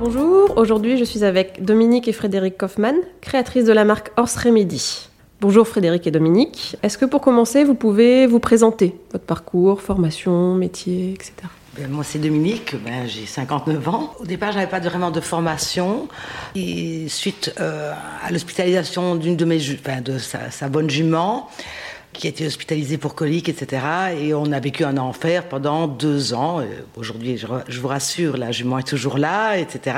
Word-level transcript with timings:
Bonjour, 0.00 0.56
aujourd'hui 0.56 0.96
je 0.96 1.02
suis 1.02 1.24
avec 1.24 1.64
Dominique 1.64 2.06
et 2.06 2.12
Frédéric 2.12 2.56
Kaufmann, 2.56 2.94
créatrices 3.20 3.64
de 3.64 3.72
la 3.72 3.84
marque 3.84 4.12
Horse 4.16 4.36
Remedy. 4.36 5.08
Bonjour 5.40 5.66
Frédéric 5.66 6.06
et 6.06 6.12
Dominique. 6.12 6.76
Est-ce 6.84 6.96
que 6.96 7.04
pour 7.04 7.20
commencer, 7.20 7.64
vous 7.64 7.74
pouvez 7.74 8.28
vous 8.28 8.38
présenter 8.38 8.94
votre 9.10 9.24
parcours, 9.24 9.82
formation, 9.82 10.54
métier, 10.54 11.14
etc. 11.14 11.32
Ben, 11.76 11.90
moi, 11.90 12.04
c'est 12.04 12.20
Dominique, 12.20 12.76
ben, 12.84 13.08
j'ai 13.08 13.26
59 13.26 13.88
ans. 13.88 14.14
Au 14.20 14.24
départ, 14.24 14.52
je 14.52 14.58
n'avais 14.58 14.70
pas 14.70 14.80
vraiment 14.80 15.10
de 15.10 15.20
formation. 15.20 16.08
Et 16.54 17.06
suite 17.08 17.52
euh, 17.60 17.92
à 18.22 18.30
l'hospitalisation 18.30 19.16
d'une 19.16 19.36
de 19.36 19.44
mes, 19.44 19.60
enfin, 19.74 20.00
de 20.00 20.18
sa 20.18 20.68
bonne 20.68 20.90
jument, 20.90 21.48
qui 22.12 22.26
a 22.26 22.30
été 22.30 22.46
hospitalisé 22.46 22.98
pour 22.98 23.14
colique, 23.14 23.48
etc. 23.48 23.82
Et 24.20 24.34
on 24.34 24.50
a 24.52 24.60
vécu 24.60 24.84
un 24.84 24.96
enfer 24.96 25.44
pendant 25.44 25.86
deux 25.86 26.34
ans. 26.34 26.62
Aujourd'hui, 26.96 27.38
je, 27.38 27.80
vous 27.80 27.88
rassure, 27.88 28.36
la 28.36 28.50
jument 28.50 28.78
est 28.78 28.86
toujours 28.86 29.18
là, 29.18 29.56
etc. 29.56 29.96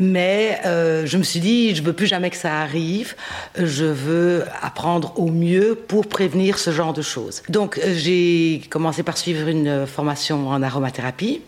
Mais 0.00 0.60
euh, 0.66 1.06
je 1.06 1.16
me 1.16 1.22
suis 1.22 1.40
dit, 1.40 1.74
je 1.74 1.82
veux 1.82 1.92
plus 1.92 2.06
jamais 2.06 2.30
que 2.30 2.36
ça 2.36 2.60
arrive. 2.60 3.14
Je 3.56 3.84
veux 3.84 4.44
apprendre 4.60 5.14
au 5.16 5.30
mieux 5.30 5.74
pour 5.74 6.06
prévenir 6.06 6.58
ce 6.58 6.70
genre 6.70 6.92
de 6.92 7.02
choses. 7.02 7.42
Donc, 7.48 7.78
euh, 7.78 7.94
j'ai 7.94 8.62
commencé 8.68 9.02
par 9.02 9.16
suivre 9.16 9.48
une 9.48 9.86
formation 9.86 10.48
en 10.48 10.62
aromathérapie. 10.62 11.40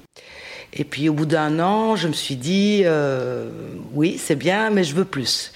Et 0.72 0.84
puis 0.84 1.08
au 1.08 1.14
bout 1.14 1.26
d'un 1.26 1.58
an, 1.60 1.96
je 1.96 2.08
me 2.08 2.12
suis 2.12 2.36
dit, 2.36 2.82
euh, 2.84 3.48
oui, 3.94 4.20
c'est 4.22 4.36
bien, 4.36 4.70
mais 4.70 4.84
je 4.84 4.94
veux 4.94 5.04
plus. 5.04 5.52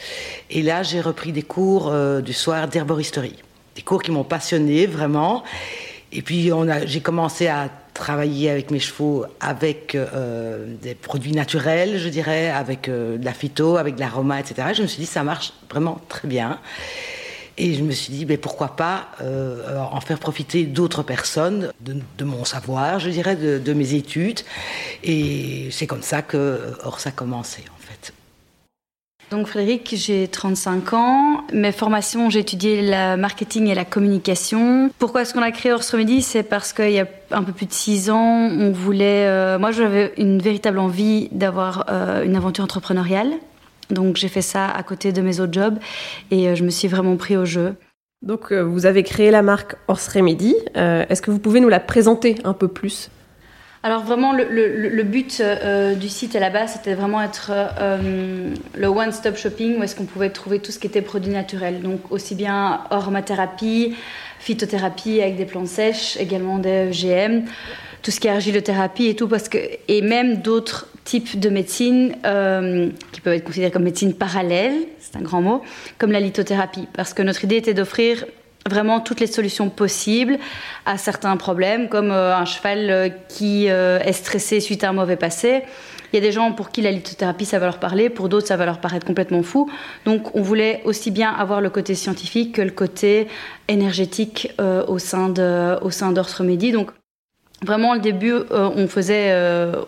Et 0.50 0.62
là, 0.62 0.82
j'ai 0.82 1.00
repris 1.00 1.32
des 1.32 1.42
cours 1.42 1.92
du 2.22 2.32
soir 2.32 2.68
d'herboristerie 2.68 3.36
des 3.74 3.82
cours 3.82 4.02
qui 4.02 4.10
m'ont 4.10 4.24
passionné 4.24 4.86
vraiment. 4.86 5.44
Et 6.12 6.22
puis 6.22 6.50
j'ai 6.86 7.00
commencé 7.00 7.46
à 7.46 7.68
travailler 7.94 8.50
avec 8.50 8.70
mes 8.70 8.80
chevaux 8.80 9.26
avec 9.40 9.94
euh, 9.94 10.74
des 10.80 10.94
produits 10.94 11.32
naturels, 11.32 11.98
je 11.98 12.08
dirais, 12.08 12.48
avec 12.48 12.88
euh, 12.88 13.18
de 13.18 13.24
la 13.24 13.32
phyto, 13.32 13.76
avec 13.76 13.96
de 13.96 14.00
l'aroma, 14.00 14.40
etc. 14.40 14.68
je 14.74 14.82
me 14.82 14.86
suis 14.86 15.00
dit, 15.00 15.06
ça 15.06 15.22
marche 15.22 15.52
vraiment 15.70 16.00
très 16.08 16.26
bien. 16.26 16.58
Et 17.58 17.74
je 17.74 17.82
me 17.82 17.92
suis 17.92 18.12
dit, 18.12 18.24
mais 18.24 18.38
pourquoi 18.38 18.74
pas 18.74 19.08
euh, 19.20 19.78
en 19.78 20.00
faire 20.00 20.18
profiter 20.18 20.64
d'autres 20.64 21.02
personnes, 21.02 21.72
de, 21.80 22.24
mon 22.24 22.44
savoir, 22.46 23.00
je 23.00 23.10
dirais, 23.10 23.36
de, 23.36 23.72
mes 23.74 23.92
études. 23.92 24.40
Et 25.04 25.68
c'est 25.70 25.86
comme 25.86 26.02
ça 26.02 26.22
que 26.22 26.72
Or 26.84 27.00
ça 27.00 27.10
a 27.10 27.12
commencé. 27.12 27.62
Donc 29.30 29.46
Frédéric, 29.46 29.94
j'ai 29.96 30.26
35 30.26 30.92
ans. 30.92 31.44
Mes 31.52 31.70
formations, 31.70 32.30
j'ai 32.30 32.40
étudié 32.40 32.82
le 32.82 33.16
marketing 33.16 33.68
et 33.68 33.76
la 33.76 33.84
communication. 33.84 34.90
Pourquoi 34.98 35.22
est-ce 35.22 35.34
qu'on 35.34 35.42
a 35.42 35.52
créé 35.52 35.70
Horse 35.70 35.92
Remedy 35.92 36.20
C'est 36.20 36.42
parce 36.42 36.72
qu'il 36.72 36.90
y 36.90 36.98
a 36.98 37.06
un 37.30 37.44
peu 37.44 37.52
plus 37.52 37.66
de 37.66 37.72
6 37.72 38.10
ans, 38.10 38.48
on 38.50 38.72
voulait... 38.72 39.26
Euh, 39.26 39.56
moi, 39.60 39.70
j'avais 39.70 40.12
une 40.16 40.40
véritable 40.40 40.80
envie 40.80 41.28
d'avoir 41.30 41.84
euh, 41.90 42.24
une 42.24 42.34
aventure 42.34 42.64
entrepreneuriale. 42.64 43.30
Donc 43.88 44.16
j'ai 44.16 44.28
fait 44.28 44.42
ça 44.42 44.68
à 44.68 44.82
côté 44.82 45.12
de 45.12 45.20
mes 45.20 45.38
autres 45.38 45.52
jobs 45.52 45.78
et 46.32 46.48
euh, 46.48 46.54
je 46.56 46.64
me 46.64 46.70
suis 46.70 46.88
vraiment 46.88 47.16
pris 47.16 47.36
au 47.36 47.44
jeu. 47.44 47.74
Donc 48.22 48.52
vous 48.52 48.84
avez 48.84 49.04
créé 49.04 49.30
la 49.30 49.42
marque 49.42 49.76
Horse 49.88 50.08
Remedy. 50.08 50.54
Est-ce 50.74 51.22
que 51.22 51.30
vous 51.30 51.38
pouvez 51.38 51.60
nous 51.60 51.70
la 51.70 51.80
présenter 51.80 52.34
un 52.44 52.52
peu 52.52 52.68
plus? 52.68 53.10
Alors 53.82 54.02
vraiment, 54.02 54.34
le, 54.34 55.02
but 55.04 55.40
euh, 55.40 55.94
du 55.94 56.10
site 56.10 56.36
à 56.36 56.40
la 56.40 56.50
base, 56.50 56.74
c'était 56.74 56.92
vraiment 56.92 57.22
être 57.22 57.50
euh, 57.50 58.52
le 58.76 58.86
one-stop 58.86 59.38
shopping 59.38 59.78
où 59.78 59.82
est-ce 59.82 59.96
qu'on 59.96 60.04
pouvait 60.04 60.28
trouver 60.28 60.58
tout 60.58 60.70
ce 60.70 60.78
qui 60.78 60.86
était 60.86 61.00
produit 61.00 61.32
naturel. 61.32 61.80
Donc 61.80 62.12
aussi 62.12 62.34
bien 62.34 62.82
aromathérapie, 62.90 63.96
phytothérapie 64.38 65.22
avec 65.22 65.36
des 65.36 65.46
plantes 65.46 65.68
sèches, 65.68 66.18
également 66.18 66.58
des 66.58 66.90
EGM, 66.90 67.44
tout 68.02 68.10
ce 68.10 68.20
qui 68.20 68.28
est 68.28 68.30
argilothérapie 68.30 69.06
et 69.06 69.16
tout, 69.16 69.28
parce 69.28 69.48
que 69.48 69.56
et 69.88 70.02
même 70.02 70.42
d'autres 70.42 70.86
types 71.04 71.40
de 71.40 71.48
médecine 71.48 72.16
euh, 72.26 72.90
qui 73.12 73.22
peuvent 73.22 73.32
être 73.32 73.44
considérées 73.44 73.70
comme 73.70 73.84
médecine 73.84 74.12
parallèle, 74.12 74.74
c'est 74.98 75.16
un 75.16 75.22
grand 75.22 75.40
mot, 75.40 75.62
comme 75.96 76.12
la 76.12 76.20
lithothérapie, 76.20 76.86
parce 76.92 77.14
que 77.14 77.22
notre 77.22 77.44
idée 77.44 77.56
était 77.56 77.72
d'offrir 77.72 78.26
vraiment 78.70 79.00
toutes 79.00 79.20
les 79.20 79.26
solutions 79.26 79.68
possibles 79.68 80.38
à 80.86 80.96
certains 80.96 81.36
problèmes, 81.36 81.88
comme 81.88 82.10
euh, 82.10 82.34
un 82.34 82.44
cheval 82.46 82.90
euh, 82.90 83.08
qui 83.28 83.68
euh, 83.68 83.98
est 83.98 84.12
stressé 84.12 84.60
suite 84.60 84.84
à 84.84 84.88
un 84.88 84.92
mauvais 84.92 85.16
passé. 85.16 85.62
Il 86.12 86.16
y 86.16 86.18
a 86.18 86.22
des 86.22 86.32
gens 86.32 86.52
pour 86.52 86.70
qui 86.70 86.80
la 86.80 86.90
lithothérapie, 86.90 87.44
ça 87.44 87.58
va 87.58 87.66
leur 87.66 87.78
parler, 87.78 88.08
pour 88.08 88.28
d'autres, 88.28 88.46
ça 88.46 88.56
va 88.56 88.64
leur 88.64 88.80
paraître 88.80 89.06
complètement 89.06 89.42
fou. 89.42 89.70
Donc, 90.04 90.34
on 90.34 90.42
voulait 90.42 90.80
aussi 90.84 91.10
bien 91.10 91.30
avoir 91.30 91.60
le 91.60 91.70
côté 91.70 91.94
scientifique 91.94 92.54
que 92.56 92.62
le 92.62 92.70
côté 92.70 93.28
énergétique 93.68 94.52
au 94.88 94.98
sein 94.98 95.28
de, 95.28 95.78
sein 95.90 96.12
Remedy. 96.12 96.72
Donc, 96.72 96.90
vraiment, 97.62 97.92
au 97.92 97.98
début, 97.98 98.34
on 98.50 98.88
faisait, 98.88 99.32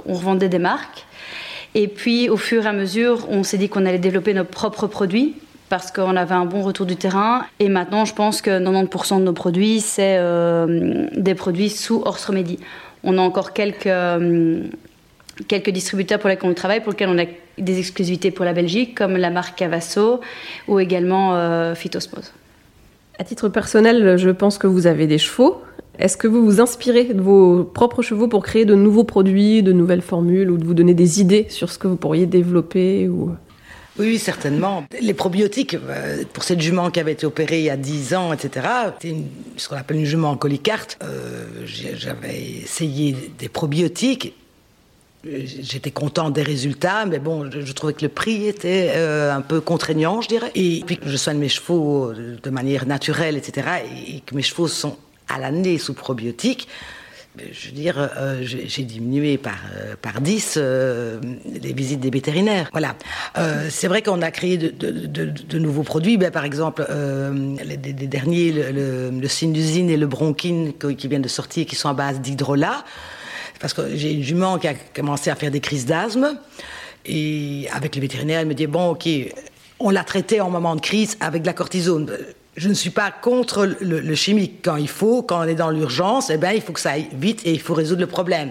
on 0.06 0.14
revendait 0.14 0.48
des 0.48 0.60
marques. 0.60 1.06
Et 1.74 1.88
puis, 1.88 2.28
au 2.28 2.36
fur 2.36 2.66
et 2.66 2.68
à 2.68 2.72
mesure, 2.72 3.26
on 3.28 3.42
s'est 3.42 3.58
dit 3.58 3.68
qu'on 3.68 3.84
allait 3.84 3.98
développer 3.98 4.32
nos 4.32 4.44
propres 4.44 4.86
produits 4.86 5.34
parce 5.72 5.90
qu'on 5.90 6.16
avait 6.16 6.34
un 6.34 6.44
bon 6.44 6.60
retour 6.60 6.84
du 6.84 6.96
terrain. 6.96 7.46
Et 7.58 7.70
maintenant, 7.70 8.04
je 8.04 8.12
pense 8.12 8.42
que 8.42 8.50
90% 8.50 9.20
de 9.20 9.24
nos 9.24 9.32
produits, 9.32 9.80
c'est 9.80 10.18
euh, 10.18 11.06
des 11.16 11.34
produits 11.34 11.70
sous 11.70 12.02
Horse 12.04 12.26
Remedy. 12.26 12.58
On 13.04 13.16
a 13.16 13.22
encore 13.22 13.54
quelques, 13.54 13.86
euh, 13.86 14.64
quelques 15.48 15.70
distributeurs 15.70 16.18
pour 16.18 16.28
lesquels 16.28 16.50
on 16.50 16.52
travaille, 16.52 16.80
pour 16.80 16.92
lesquels 16.92 17.08
on 17.08 17.18
a 17.18 17.24
des 17.56 17.78
exclusivités 17.78 18.30
pour 18.30 18.44
la 18.44 18.52
Belgique, 18.52 18.94
comme 18.94 19.16
la 19.16 19.30
marque 19.30 19.56
Cavasso 19.56 20.20
ou 20.68 20.78
également 20.78 21.36
euh, 21.36 21.74
Phytosmose. 21.74 22.34
À 23.18 23.24
titre 23.24 23.48
personnel, 23.48 24.18
je 24.18 24.28
pense 24.28 24.58
que 24.58 24.66
vous 24.66 24.86
avez 24.86 25.06
des 25.06 25.16
chevaux. 25.16 25.62
Est-ce 25.98 26.18
que 26.18 26.28
vous 26.28 26.44
vous 26.44 26.60
inspirez 26.60 27.04
de 27.04 27.22
vos 27.22 27.64
propres 27.64 28.02
chevaux 28.02 28.28
pour 28.28 28.42
créer 28.42 28.66
de 28.66 28.74
nouveaux 28.74 29.04
produits, 29.04 29.62
de 29.62 29.72
nouvelles 29.72 30.02
formules 30.02 30.50
ou 30.50 30.58
de 30.58 30.66
vous 30.66 30.74
donner 30.74 30.92
des 30.92 31.22
idées 31.22 31.46
sur 31.48 31.72
ce 31.72 31.78
que 31.78 31.88
vous 31.88 31.96
pourriez 31.96 32.26
développer 32.26 33.08
ou... 33.08 33.30
Oui, 33.98 34.18
certainement. 34.18 34.84
Les 35.00 35.12
probiotiques, 35.12 35.74
euh, 35.74 36.24
pour 36.32 36.44
cette 36.44 36.60
jument 36.60 36.90
qui 36.90 36.98
avait 36.98 37.12
été 37.12 37.26
opérée 37.26 37.58
il 37.58 37.64
y 37.64 37.70
a 37.70 37.76
10 37.76 38.14
ans, 38.14 38.32
etc., 38.32 38.66
c'était 39.00 39.16
ce 39.56 39.68
qu'on 39.68 39.76
appelle 39.76 39.98
une 39.98 40.06
jument 40.06 40.30
en 40.30 40.36
colicarte. 40.36 40.98
Euh, 41.02 41.44
J'avais 41.66 42.40
essayé 42.62 43.14
des 43.38 43.48
probiotiques. 43.48 44.34
J'étais 45.24 45.92
content 45.92 46.30
des 46.30 46.42
résultats, 46.42 47.04
mais 47.06 47.20
bon, 47.20 47.48
je, 47.48 47.72
trouvais 47.72 47.92
que 47.92 48.02
le 48.02 48.08
prix 48.08 48.46
était 48.48 48.92
euh, 48.94 49.32
un 49.32 49.40
peu 49.40 49.60
contraignant, 49.60 50.20
je 50.20 50.28
dirais. 50.28 50.50
Et 50.56 50.82
puis 50.84 50.96
que 50.96 51.08
je 51.08 51.16
soigne 51.16 51.38
mes 51.38 51.48
chevaux 51.50 52.12
de 52.12 52.50
manière 52.50 52.86
naturelle, 52.86 53.36
etc., 53.36 53.68
et 54.08 54.20
que 54.20 54.34
mes 54.34 54.42
chevaux 54.42 54.66
sont 54.66 54.96
à 55.28 55.38
l'année 55.38 55.78
sous 55.78 55.94
probiotiques, 55.94 56.66
je 57.38 57.68
veux 57.68 57.72
dire, 57.72 58.10
euh, 58.18 58.42
j'ai 58.42 58.82
diminué 58.82 59.38
par, 59.38 59.56
euh, 59.74 59.94
par 60.00 60.20
10 60.20 60.54
euh, 60.56 61.18
les 61.62 61.72
visites 61.72 62.00
des 62.00 62.10
vétérinaires. 62.10 62.68
Voilà. 62.72 62.94
c'est 63.70 63.88
vrai 63.88 64.02
qu'on 64.02 64.20
a 64.20 64.30
créé 64.30 64.58
de, 64.58 65.58
nouveaux 65.58 65.82
produits. 65.82 66.18
Ben, 66.18 66.30
par 66.30 66.44
exemple, 66.44 66.86
les, 67.64 67.76
derniers, 67.76 68.52
le, 68.52 69.10
le, 69.10 69.28
sinusine 69.28 69.88
et 69.88 69.96
le 69.96 70.06
bronchine 70.06 70.72
qui 70.74 71.08
viennent 71.08 71.22
de 71.22 71.28
sortir, 71.28 71.66
qui 71.66 71.76
sont 71.76 71.88
à 71.88 71.94
base 71.94 72.20
d'hydrolat. 72.20 72.84
Parce 73.60 73.72
que 73.74 73.94
j'ai 73.94 74.12
une 74.12 74.22
jument 74.22 74.58
qui 74.58 74.68
a 74.68 74.74
commencé 74.74 75.30
à 75.30 75.36
faire 75.36 75.50
des 75.50 75.60
crises 75.60 75.86
d'asthme. 75.86 76.38
Et 77.06 77.68
avec 77.72 77.94
les 77.94 78.00
vétérinaires, 78.00 78.40
elle 78.40 78.46
me 78.46 78.54
dit, 78.54 78.66
bon, 78.66 78.90
ok, 78.90 79.08
on 79.80 79.90
l'a 79.90 80.04
traité 80.04 80.40
en 80.40 80.50
moment 80.50 80.76
de 80.76 80.80
crise 80.80 81.16
avec 81.20 81.42
de 81.42 81.46
la 81.46 81.52
cortisone 81.52 82.10
je 82.56 82.68
ne 82.68 82.74
suis 82.74 82.90
pas 82.90 83.10
contre 83.10 83.76
le, 83.80 84.14
chimique. 84.14 84.60
Quand 84.62 84.76
il 84.76 84.88
faut, 84.88 85.22
quand 85.22 85.40
on 85.40 85.44
est 85.44 85.54
dans 85.54 85.70
l'urgence, 85.70 86.30
eh 86.30 86.36
ben, 86.36 86.52
il 86.52 86.60
faut 86.60 86.72
que 86.72 86.80
ça 86.80 86.92
aille 86.92 87.08
vite 87.14 87.40
et 87.44 87.52
il 87.52 87.60
faut 87.60 87.74
résoudre 87.74 88.00
le 88.00 88.06
problème. 88.06 88.50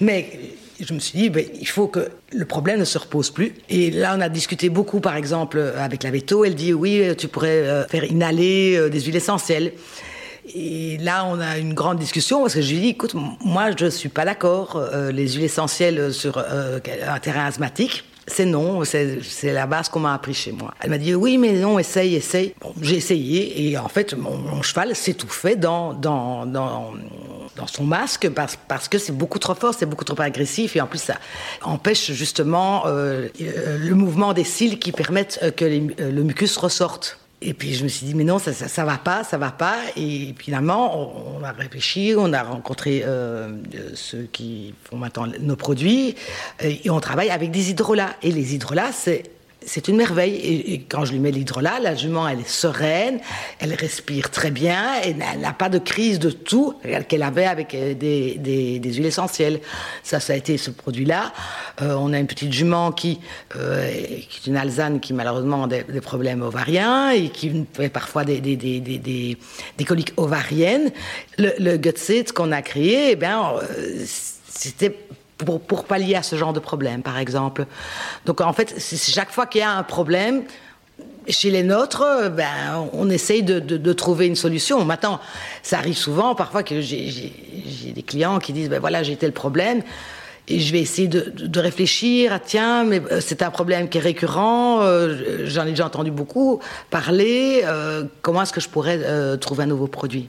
Mais 0.00 0.38
je 0.80 0.92
me 0.92 0.98
suis 0.98 1.18
dit, 1.18 1.30
ben, 1.30 1.44
il 1.60 1.68
faut 1.68 1.86
que 1.86 2.08
le 2.32 2.44
problème 2.44 2.80
ne 2.80 2.84
se 2.84 2.98
repose 2.98 3.30
plus. 3.30 3.54
Et 3.68 3.90
là, 3.90 4.14
on 4.16 4.20
a 4.20 4.28
discuté 4.28 4.68
beaucoup, 4.68 5.00
par 5.00 5.16
exemple, 5.16 5.60
avec 5.78 6.02
la 6.02 6.10
veto. 6.10 6.44
Elle 6.44 6.56
dit, 6.56 6.74
oui, 6.74 7.02
tu 7.16 7.28
pourrais 7.28 7.62
euh, 7.62 7.86
faire 7.86 8.04
inhaler 8.04 8.76
euh, 8.76 8.88
des 8.88 9.00
huiles 9.00 9.16
essentielles. 9.16 9.72
Et 10.54 10.98
là, 10.98 11.24
on 11.26 11.40
a 11.40 11.58
une 11.58 11.74
grande 11.74 11.98
discussion 11.98 12.40
parce 12.40 12.54
que 12.54 12.62
je 12.62 12.72
lui 12.72 12.80
dis, 12.80 12.88
écoute, 12.88 13.14
moi, 13.44 13.70
je 13.76 13.84
ne 13.84 13.90
suis 13.90 14.08
pas 14.08 14.24
d'accord, 14.24 14.76
euh, 14.76 15.12
les 15.12 15.28
huiles 15.34 15.44
essentielles 15.44 16.12
sur 16.12 16.38
un 16.38 17.18
terrain 17.20 17.46
asthmatique. 17.46 18.04
C'est 18.26 18.44
non, 18.44 18.82
c'est 18.84 19.52
la 19.52 19.66
base 19.66 19.88
qu'on 19.88 20.00
m'a 20.00 20.12
appris 20.14 20.34
chez 20.34 20.52
moi. 20.52 20.74
Elle 20.80 20.90
m'a 20.90 20.98
dit 20.98 21.14
oui, 21.14 21.38
mais 21.38 21.52
non, 21.52 21.78
essaye, 21.78 22.16
essaye. 22.16 22.54
Bon, 22.60 22.74
j'ai 22.80 22.96
essayé 22.96 23.68
et 23.68 23.78
en 23.78 23.88
fait, 23.88 24.14
mon, 24.14 24.62
cheval 24.62 24.96
s'étouffait 24.96 25.56
dans, 25.56 25.92
dans, 25.92 26.44
dans, 26.44 26.92
dans, 27.56 27.66
son 27.66 27.84
masque 27.84 28.28
parce, 28.30 28.56
parce 28.68 28.88
que 28.88 28.98
c'est 28.98 29.12
beaucoup 29.12 29.38
trop 29.38 29.54
fort, 29.54 29.74
c'est 29.78 29.86
beaucoup 29.86 30.04
trop 30.04 30.20
agressif 30.20 30.76
et 30.76 30.80
en 30.80 30.86
plus 30.86 31.00
ça 31.00 31.14
empêche 31.62 32.10
justement 32.12 32.84
euh, 32.86 33.28
le 33.38 33.94
mouvement 33.94 34.32
des 34.32 34.44
cils 34.44 34.78
qui 34.78 34.92
permettent 34.92 35.54
que 35.56 35.64
le 35.64 36.22
mucus 36.22 36.56
ressorte. 36.56 37.18
Et 37.42 37.52
puis 37.52 37.74
je 37.74 37.84
me 37.84 37.88
suis 37.88 38.06
dit, 38.06 38.14
mais 38.14 38.24
non, 38.24 38.38
ça, 38.38 38.52
ça, 38.52 38.84
va 38.84 38.96
pas, 38.96 39.22
ça 39.22 39.36
va 39.36 39.50
pas. 39.50 39.76
Et 39.96 40.34
finalement, 40.38 41.36
on, 41.36 41.44
a 41.44 41.52
réfléchi, 41.52 42.14
on 42.16 42.32
a 42.32 42.42
rencontré 42.42 43.02
euh, 43.04 43.58
ceux 43.94 44.22
qui 44.32 44.74
font 44.84 44.96
maintenant 44.96 45.26
nos 45.40 45.56
produits, 45.56 46.14
et 46.62 46.88
on 46.88 46.98
travaille 47.00 47.30
avec 47.30 47.50
des 47.50 47.70
hydrolats. 47.70 48.16
Et 48.22 48.32
les 48.32 48.54
hydrolats, 48.54 48.92
c'est 48.92 49.35
c'est 49.66 49.88
une 49.88 49.96
merveille. 49.96 50.36
Et, 50.36 50.80
quand 50.88 51.04
je 51.04 51.12
lui 51.12 51.18
mets 51.18 51.32
l'hydrolat, 51.32 51.80
la 51.80 51.94
jument, 51.94 52.26
elle 52.26 52.40
est 52.40 52.48
sereine, 52.48 53.18
elle 53.58 53.74
respire 53.74 54.30
très 54.30 54.50
bien, 54.50 55.02
et 55.04 55.14
elle 55.32 55.40
n'a 55.40 55.52
pas 55.52 55.68
de 55.68 55.78
crise 55.78 56.18
de 56.18 56.30
tout 56.30 56.74
qu'elle 57.08 57.22
avait 57.22 57.46
avec 57.46 57.74
euh, 57.74 57.94
des, 57.94 58.80
huiles 58.82 59.06
essentielles. 59.06 59.60
Ça, 60.02 60.20
ça 60.20 60.32
a 60.32 60.36
été 60.36 60.56
ce 60.56 60.70
produit-là. 60.70 61.32
Euh, 61.82 61.96
on 61.98 62.12
a 62.12 62.18
une 62.18 62.26
petite 62.26 62.52
jument 62.52 62.92
qui, 62.92 63.20
euh, 63.56 63.90
qui 64.28 64.40
est 64.42 64.46
une 64.46 64.56
alzane 64.56 65.00
qui 65.00 65.12
malheureusement 65.12 65.64
a 65.64 65.68
des, 65.68 66.00
problèmes 66.00 66.42
ovariens 66.42 67.10
et 67.10 67.30
qui 67.30 67.66
fait 67.72 67.88
parfois 67.88 68.24
des, 68.24 68.40
des, 68.40 69.36
coliques 69.84 70.12
ovariennes. 70.16 70.92
Le, 71.38 71.52
le 71.58 71.76
Gutsit 71.76 72.32
qu'on 72.32 72.52
a 72.52 72.62
créé, 72.62 73.10
eh 73.12 73.16
bien, 73.16 73.54
c'était 74.46 74.96
pour, 75.38 75.84
pallier 75.84 76.14
à 76.14 76.22
ce 76.22 76.36
genre 76.36 76.52
de 76.52 76.60
problème, 76.60 77.02
par 77.02 77.18
exemple. 77.18 77.66
Donc 78.24 78.40
en 78.40 78.52
fait, 78.52 78.74
chaque 78.80 79.30
fois 79.30 79.46
qu'il 79.46 79.60
y 79.60 79.64
a 79.64 79.70
un 79.70 79.82
problème, 79.82 80.44
chez 81.28 81.50
les 81.50 81.62
nôtres, 81.62 82.30
ben, 82.30 82.88
on 82.92 83.10
essaye 83.10 83.42
de, 83.42 83.92
trouver 83.92 84.26
une 84.26 84.36
solution. 84.36 84.84
Maintenant, 84.84 85.20
ça 85.62 85.78
arrive 85.78 85.96
souvent, 85.96 86.34
parfois 86.34 86.62
que 86.62 86.80
j'ai 86.80 87.92
des 87.94 88.02
clients 88.02 88.38
qui 88.38 88.52
disent, 88.52 88.70
ben 88.70 88.80
voilà, 88.80 89.02
j'ai 89.02 89.16
tel 89.16 89.32
problème, 89.32 89.82
et 90.48 90.60
je 90.60 90.72
vais 90.72 90.80
essayer 90.80 91.08
de, 91.08 91.58
réfléchir, 91.58 92.30
ah, 92.32 92.38
tiens, 92.38 92.84
mais 92.84 93.02
euh, 93.10 93.20
c'est 93.20 93.42
un 93.42 93.50
problème 93.50 93.88
qui 93.88 93.98
est 93.98 94.00
récurrent, 94.00 94.80
euh, 94.82 95.44
j'en 95.46 95.66
ai 95.66 95.70
déjà 95.70 95.86
entendu 95.86 96.10
beaucoup 96.10 96.60
parler, 96.90 97.62
euh, 97.64 98.04
comment 98.22 98.42
est-ce 98.42 98.52
que 98.52 98.60
je 98.60 98.68
pourrais 98.68 99.38
trouver 99.38 99.64
un 99.64 99.66
nouveau 99.66 99.88
produit? 99.88 100.28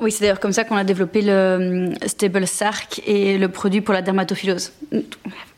Oui, 0.00 0.10
c'est 0.10 0.20
d'ailleurs 0.20 0.40
comme 0.40 0.52
ça 0.52 0.64
qu'on 0.64 0.76
a 0.76 0.84
développé 0.84 1.20
le 1.20 1.32
euh, 1.32 1.94
Stable 2.06 2.46
Sark 2.46 3.02
et 3.06 3.36
le 3.36 3.48
produit 3.48 3.82
pour 3.82 3.92
la 3.92 4.00
dermatophilose. 4.00 4.72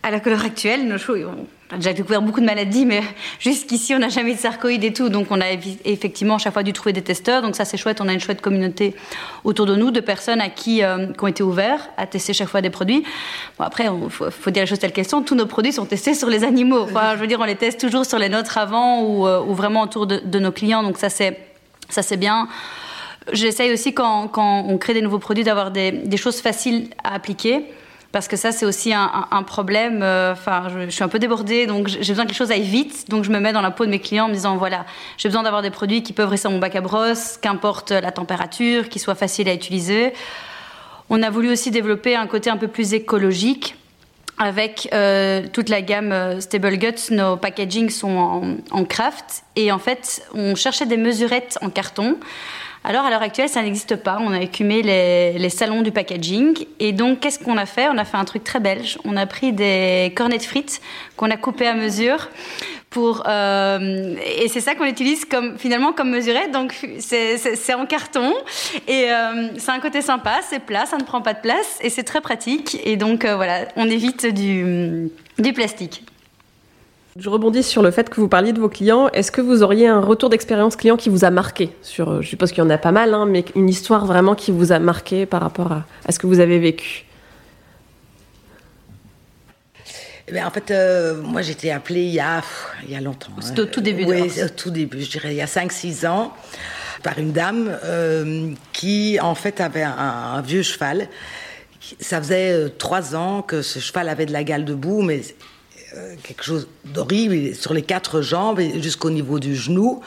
À 0.02 0.10
la 0.10 0.18
couleur 0.18 0.44
actuelle, 0.44 0.88
nos 0.88 0.98
chevaux, 0.98 1.30
on 1.70 1.74
a 1.74 1.78
déjà 1.78 1.92
découvert 1.92 2.20
beaucoup 2.20 2.40
de 2.40 2.46
maladies, 2.46 2.84
mais 2.84 3.02
jusqu'ici, 3.38 3.94
on 3.94 4.00
n'a 4.00 4.08
jamais 4.08 4.34
de 4.34 4.38
sarcoïde 4.40 4.82
et 4.82 4.92
tout. 4.92 5.10
Donc, 5.10 5.28
on 5.30 5.40
a 5.40 5.46
effectivement 5.84 6.38
chaque 6.38 6.52
fois 6.52 6.64
dû 6.64 6.72
trouver 6.72 6.92
des 6.92 7.02
testeurs. 7.02 7.40
Donc, 7.40 7.54
ça, 7.54 7.64
c'est 7.64 7.76
chouette. 7.76 8.00
On 8.00 8.08
a 8.08 8.12
une 8.12 8.20
chouette 8.20 8.40
communauté 8.40 8.96
autour 9.44 9.64
de 9.64 9.76
nous 9.76 9.92
de 9.92 10.00
personnes 10.00 10.40
à 10.40 10.48
qui, 10.48 10.82
euh, 10.82 11.06
qui 11.06 11.22
ont 11.22 11.28
été 11.28 11.44
ouverts 11.44 11.88
à 11.96 12.06
tester 12.06 12.32
chaque 12.32 12.48
fois 12.48 12.62
des 12.62 12.70
produits. 12.70 13.04
Bon, 13.58 13.64
après, 13.64 13.86
il 13.86 14.10
faut, 14.10 14.50
dire 14.50 14.64
les 14.64 14.66
choses 14.66 14.80
telles 14.80 14.92
qu'elles 14.92 15.08
sont. 15.08 15.22
Tous 15.22 15.36
nos 15.36 15.46
produits 15.46 15.72
sont 15.72 15.86
testés 15.86 16.14
sur 16.14 16.28
les 16.28 16.42
animaux. 16.42 16.88
Je 16.88 17.20
veux 17.20 17.28
dire, 17.28 17.38
on 17.40 17.44
les 17.44 17.56
teste 17.56 17.80
toujours 17.80 18.04
sur 18.04 18.18
les 18.18 18.28
nôtres 18.28 18.58
avant 18.58 19.02
ou, 19.02 19.26
euh, 19.26 19.38
vraiment 19.50 19.82
autour 19.82 20.08
de, 20.08 20.20
de, 20.22 20.38
nos 20.40 20.50
clients. 20.50 20.82
Donc, 20.82 20.98
ça, 20.98 21.08
c'est 21.08 22.16
bien. 22.16 22.48
J'essaye 23.32 23.72
aussi 23.72 23.94
quand, 23.94 24.30
on 24.36 24.78
crée 24.78 24.94
des 24.94 25.02
nouveaux 25.02 25.18
produits 25.18 25.44
d'avoir 25.44 25.70
des, 25.70 26.16
choses 26.16 26.40
faciles 26.40 26.88
à 27.04 27.14
appliquer. 27.14 27.64
Parce 28.10 28.28
que 28.28 28.36
ça, 28.36 28.52
c'est 28.52 28.66
aussi 28.66 28.92
un, 28.92 29.42
problème. 29.44 30.02
Euh, 30.02 30.32
enfin, 30.32 30.64
je, 30.68 30.90
suis 30.90 31.02
un 31.02 31.08
peu 31.08 31.18
débordée, 31.18 31.66
donc 31.66 31.88
j'ai 31.88 31.98
besoin 32.12 32.24
que 32.24 32.30
les 32.30 32.36
choses 32.36 32.50
aillent 32.50 32.60
vite. 32.60 33.08
Donc, 33.08 33.24
je 33.24 33.30
me 33.30 33.40
mets 33.40 33.54
dans 33.54 33.62
la 33.62 33.70
peau 33.70 33.86
de 33.86 33.90
mes 33.90 34.00
clients 34.00 34.26
en 34.26 34.28
me 34.28 34.34
disant 34.34 34.56
voilà, 34.56 34.84
j'ai 35.16 35.28
besoin 35.28 35.42
d'avoir 35.42 35.62
des 35.62 35.70
produits 35.70 36.02
qui 36.02 36.12
peuvent 36.12 36.28
rester 36.28 36.48
dans 36.48 36.52
mon 36.52 36.60
bac 36.60 36.76
à 36.76 36.82
brosse, 36.82 37.38
qu'importe 37.40 37.90
la 37.90 38.12
température, 38.12 38.90
qui 38.90 38.98
soient 38.98 39.14
faciles 39.14 39.48
à 39.48 39.54
utiliser. 39.54 40.12
On 41.08 41.22
a 41.22 41.30
voulu 41.30 41.50
aussi 41.50 41.70
développer 41.70 42.14
un 42.14 42.26
côté 42.26 42.50
un 42.50 42.58
peu 42.58 42.68
plus 42.68 42.92
écologique 42.92 43.76
avec 44.38 44.88
euh, 44.92 45.46
toute 45.52 45.68
la 45.68 45.82
gamme 45.82 46.12
euh, 46.12 46.40
Stable 46.40 46.76
Guts, 46.76 47.10
nos 47.10 47.36
packaging 47.36 47.90
sont 47.90 48.56
en, 48.70 48.84
craft 48.84 49.44
et 49.56 49.70
en 49.70 49.78
fait, 49.78 50.26
on 50.34 50.54
cherchait 50.54 50.86
des 50.86 50.96
mesurettes 50.96 51.58
en 51.62 51.70
carton 51.70 52.16
alors 52.84 53.04
à 53.04 53.10
l'heure 53.10 53.22
actuelle, 53.22 53.48
ça 53.48 53.62
n'existe 53.62 53.96
pas. 53.96 54.18
On 54.20 54.32
a 54.32 54.40
écumé 54.40 54.82
les, 54.82 55.48
salons 55.50 55.82
du 55.82 55.92
packaging. 55.92 56.66
Et 56.80 56.92
donc, 56.92 57.20
qu'est-ce 57.20 57.38
qu'on 57.38 57.56
a 57.56 57.66
fait? 57.66 57.88
On 57.88 57.96
a 57.96 58.04
fait 58.04 58.16
un 58.16 58.24
truc 58.24 58.42
très 58.42 58.58
belge. 58.58 58.98
On 59.04 59.16
a 59.16 59.26
pris 59.26 59.52
des 59.52 60.12
cornets 60.16 60.38
de 60.38 60.42
frites 60.42 60.80
qu'on 61.16 61.30
a 61.30 61.36
coupés 61.36 61.68
à 61.68 61.74
mesure. 61.74 62.28
Pour, 62.90 63.22
euh, 63.26 64.16
et 64.36 64.48
c'est 64.48 64.60
ça 64.60 64.74
qu'on 64.74 64.84
utilise 64.84 65.24
comme, 65.24 65.56
finalement 65.58 65.92
comme 65.92 66.10
mesurette. 66.10 66.50
Donc, 66.50 66.74
c'est 66.98 67.74
en 67.74 67.86
carton. 67.86 68.34
Et 68.88 69.10
euh, 69.12 69.48
c'est 69.58 69.70
un 69.70 69.80
côté 69.80 70.02
sympa, 70.02 70.40
c'est 70.48 70.58
plat, 70.58 70.84
ça 70.84 70.98
ne 70.98 71.04
prend 71.04 71.22
pas 71.22 71.34
de 71.34 71.40
place. 71.40 71.78
Et 71.82 71.88
c'est 71.88 72.02
très 72.02 72.20
pratique. 72.20 72.78
Et 72.84 72.96
donc, 72.96 73.24
euh, 73.24 73.36
voilà, 73.36 73.66
on 73.76 73.88
évite 73.88 74.26
du, 74.26 75.08
du 75.38 75.52
plastique. 75.52 76.04
Je 77.16 77.28
rebondis 77.28 77.62
sur 77.62 77.82
le 77.82 77.90
fait 77.90 78.08
que 78.08 78.20
vous 78.20 78.28
parliez 78.28 78.54
de 78.54 78.60
vos 78.60 78.70
clients. 78.70 79.08
Est-ce 79.08 79.30
que 79.30 79.42
vous 79.42 79.62
auriez 79.62 79.86
un 79.86 80.00
retour 80.00 80.30
d'expérience 80.30 80.76
client 80.76 80.96
qui 80.96 81.10
vous 81.10 81.24
a 81.26 81.30
marqué 81.30 81.70
sur, 81.82 82.08
euh, 82.10 82.22
Je 82.22 82.28
suppose 82.28 82.52
qu'il 82.52 82.64
y 82.64 82.66
en 82.66 82.70
a 82.70 82.78
pas 82.78 82.92
mal, 82.92 83.12
hein, 83.12 83.26
mais 83.26 83.44
une 83.54 83.68
histoire 83.68 84.06
vraiment 84.06 84.34
qui 84.34 84.50
vous 84.50 84.72
a 84.72 84.78
marqué 84.78 85.26
par 85.26 85.42
rapport 85.42 85.72
à, 85.72 86.12
ce 86.12 86.18
que 86.18 86.26
vous 86.26 86.40
avez 86.40 86.58
vécu? 86.58 87.04
Eh 90.28 90.42
en 90.42 90.50
fait, 90.50 90.70
euh, 90.70 91.20
moi 91.20 91.42
j'ai 91.42 91.52
été 91.52 91.70
appelée 91.70 92.04
il 92.04 92.14
y 92.14 92.20
a, 92.20 92.40
il 92.84 92.90
y 92.90 92.96
a 92.96 93.00
longtemps. 93.02 93.32
C'était 93.40 93.60
au 93.60 93.66
tout 93.66 93.82
début 93.82 94.04
Oui, 94.06 94.42
au 94.42 94.48
tout 94.48 94.70
début, 94.70 95.02
je 95.02 95.10
dirais 95.10 95.32
il 95.32 95.36
y 95.36 95.42
a 95.42 95.46
5-6 95.46 96.06
ans, 96.06 96.32
par 97.02 97.18
une 97.18 97.32
dame 97.32 97.76
euh, 97.84 98.52
qui 98.72 99.18
en 99.20 99.34
fait 99.34 99.60
avait 99.60 99.82
un, 99.82 100.40
vieux 100.40 100.62
cheval. 100.62 101.08
Ça 102.00 102.22
faisait 102.22 102.70
3 102.78 103.14
ans 103.16 103.42
que 103.42 103.60
ce 103.60 103.80
cheval 103.80 104.08
avait 104.08 104.24
de 104.24 104.32
la 104.32 104.44
gale 104.44 104.64
debout, 104.64 105.02
mais 105.02 105.20
euh, 105.94 106.14
quelque 106.22 106.42
chose 106.42 106.68
d'horrible 106.86 107.54
sur 107.54 107.74
les 107.74 107.82
quatre 107.82 108.22
jambes 108.22 108.60
jusqu'au 108.80 109.10
niveau 109.10 109.38
du 109.38 109.54
genou. 109.54 110.00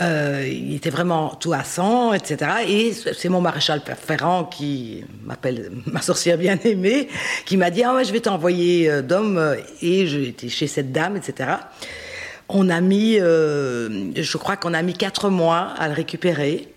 Euh, 0.00 0.46
il 0.46 0.74
était 0.74 0.90
vraiment 0.90 1.34
tout 1.36 1.54
à 1.54 1.64
sang, 1.64 2.12
etc. 2.12 2.50
Et 2.68 2.92
c'est 2.92 3.30
mon 3.30 3.40
maréchal 3.40 3.80
Ferrand 3.96 4.44
qui 4.44 5.04
m'appelle 5.24 5.70
ma 5.86 6.02
sorcière 6.02 6.36
bien-aimée, 6.36 7.08
qui 7.46 7.56
m'a 7.56 7.70
dit 7.70 7.82
ah 7.84 7.94
ouais, 7.94 8.04
je 8.04 8.12
vais 8.12 8.20
t'envoyer 8.20 8.90
euh, 8.90 9.00
d'homme 9.00 9.56
et 9.80 10.06
j'étais 10.06 10.48
chez 10.48 10.66
cette 10.66 10.92
dame, 10.92 11.16
etc. 11.16 11.52
On 12.50 12.68
a 12.68 12.82
mis, 12.82 13.14
je 13.16 14.36
crois 14.36 14.56
qu'on 14.56 14.74
a 14.74 14.82
mis 14.82 14.92
quatre 14.92 15.30
mois 15.30 15.72
à 15.78 15.88
le 15.88 15.94
récupérer. 15.94 16.68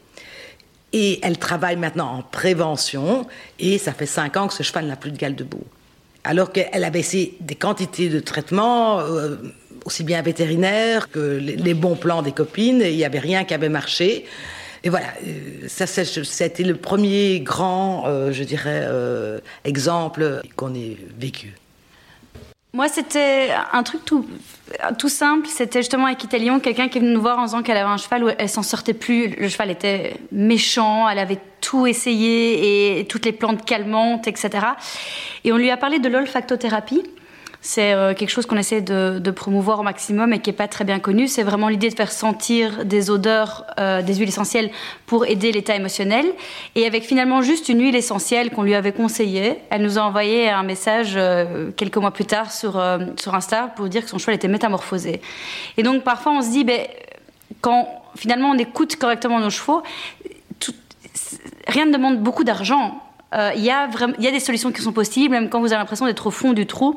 Et 0.93 1.19
elle 1.21 1.37
travaille 1.37 1.75
maintenant 1.75 2.19
en 2.19 2.21
prévention 2.21 3.27
et 3.59 3.77
ça 3.77 3.91
fait 3.91 4.05
cinq 4.05 4.37
ans 4.37 4.47
que 4.47 4.53
ce 4.53 4.63
cheval 4.63 4.85
n'a 4.85 4.95
plus 4.95 5.11
de 5.11 5.17
gale 5.17 5.35
debout 5.35 5.65
alors 6.27 6.51
qu'elle 6.51 6.83
a 6.83 6.89
baissé 6.89 7.35
des 7.39 7.55
quantités 7.55 8.09
de 8.09 8.19
traitements, 8.19 8.99
euh, 8.99 9.37
aussi 9.85 10.03
bien 10.03 10.21
vétérinaires 10.21 11.09
que 11.09 11.19
les, 11.19 11.73
bons 11.73 11.95
plans 11.95 12.21
des 12.21 12.33
copines, 12.33 12.81
il 12.83 12.97
n'y 12.97 13.05
avait 13.05 13.19
rien 13.19 13.45
qui 13.45 13.53
avait 13.53 13.69
marché. 13.69 14.25
Et 14.83 14.89
voilà, 14.89 15.07
euh, 15.25 15.67
ça, 15.67 15.87
c'était 15.87 16.63
le 16.63 16.75
premier 16.75 17.39
grand, 17.39 18.03
euh, 18.07 18.33
je 18.33 18.43
dirais, 18.43 18.85
exemple 19.63 20.41
qu'on 20.57 20.75
ait 20.75 20.97
vécu. 21.17 21.55
Moi, 22.77 22.89
c'était 22.89 23.49
un 23.73 23.81
truc 23.81 24.05
tout, 24.05 24.23
tout 24.99 25.09
simple. 25.09 25.47
C'était 25.47 25.79
justement 25.79 26.05
avec 26.05 26.23
Italion, 26.23 26.59
quelqu'un 26.59 26.89
qui 26.89 26.99
est 26.99 27.01
venu 27.01 27.11
nous 27.11 27.21
voir 27.21 27.39
en 27.39 27.45
disant 27.45 27.63
qu'elle 27.63 27.75
avait 27.75 27.89
un 27.89 27.97
cheval 27.97 28.23
où 28.23 28.29
elle 28.29 28.47
s'en 28.47 28.61
sortait 28.61 28.93
plus. 28.93 29.29
Le 29.29 29.49
cheval 29.49 29.71
était 29.71 30.17
méchant, 30.31 31.09
elle 31.09 31.17
avait 31.17 31.39
tout 31.59 31.87
essayé 31.87 32.99
et 32.99 33.07
toutes 33.07 33.25
les 33.25 33.31
plantes 33.31 33.65
calmantes, 33.65 34.27
etc. 34.27 34.51
Et 35.43 35.51
on 35.51 35.57
lui 35.57 35.71
a 35.71 35.77
parlé 35.77 35.97
de 35.97 36.07
l'olfactothérapie. 36.07 37.01
C'est 37.61 37.93
euh, 37.93 38.13
quelque 38.13 38.29
chose 38.29 38.45
qu'on 38.45 38.57
essaie 38.57 38.81
de, 38.81 39.31
promouvoir 39.31 39.79
au 39.79 39.83
maximum 39.83 40.33
et 40.33 40.39
qui 40.39 40.49
n'est 40.49 40.55
pas 40.55 40.67
très 40.67 40.83
bien 40.83 40.99
connu. 40.99 41.27
C'est 41.27 41.43
vraiment 41.43 41.67
l'idée 41.67 41.89
de 41.89 41.95
faire 41.95 42.11
sentir 42.11 42.85
des 42.85 43.09
odeurs, 43.09 43.65
euh, 43.79 44.01
des 44.01 44.15
huiles 44.15 44.29
essentielles 44.29 44.71
pour 45.05 45.25
aider 45.25 45.51
l'état 45.51 45.75
émotionnel. 45.75 46.25
Et 46.75 46.85
avec 46.85 47.03
finalement 47.03 47.41
juste 47.41 47.69
une 47.69 47.81
huile 47.81 47.95
essentielle 47.95 48.51
qu'on 48.51 48.63
lui 48.63 48.75
avait 48.75 48.93
conseillée, 48.93 49.59
elle 49.69 49.81
nous 49.81 49.97
a 49.97 50.01
envoyé 50.01 50.49
un 50.49 50.63
message 50.63 51.13
euh, 51.15 51.71
quelques 51.75 51.97
mois 51.97 52.11
plus 52.11 52.25
tard 52.25 52.51
sur, 52.51 52.81
sur 53.19 53.35
Insta 53.35 53.67
pour 53.75 53.89
dire 53.89 54.03
que 54.03 54.09
son 54.09 54.17
cheval 54.17 54.35
était 54.35 54.47
métamorphosé. 54.47 55.21
Et 55.77 55.83
donc 55.83 56.03
parfois 56.03 56.33
on 56.33 56.41
se 56.41 56.49
dit, 56.49 56.63
ben, 56.63 56.87
quand 57.61 57.87
finalement 58.15 58.51
on 58.51 58.57
écoute 58.57 58.95
correctement 58.95 59.39
nos 59.39 59.49
chevaux, 59.49 59.81
rien 61.67 61.85
ne 61.85 61.91
demande 61.91 62.19
beaucoup 62.19 62.43
d'argent. 62.43 63.01
Il 63.33 63.61
y, 63.61 63.65
y 63.65 63.71
a 63.71 64.31
des 64.31 64.39
solutions 64.39 64.71
qui 64.71 64.81
sont 64.81 64.93
possibles, 64.93 65.33
même 65.33 65.49
quand 65.49 65.59
vous 65.59 65.73
avez 65.73 65.79
l'impression 65.79 66.05
d'être 66.05 66.27
au 66.27 66.31
fond 66.31 66.53
du 66.53 66.65
trou 66.65 66.95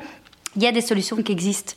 il 0.55 0.63
y 0.63 0.67
a 0.67 0.71
des 0.71 0.81
solutions 0.81 1.21
qui 1.21 1.31
existent. 1.31 1.73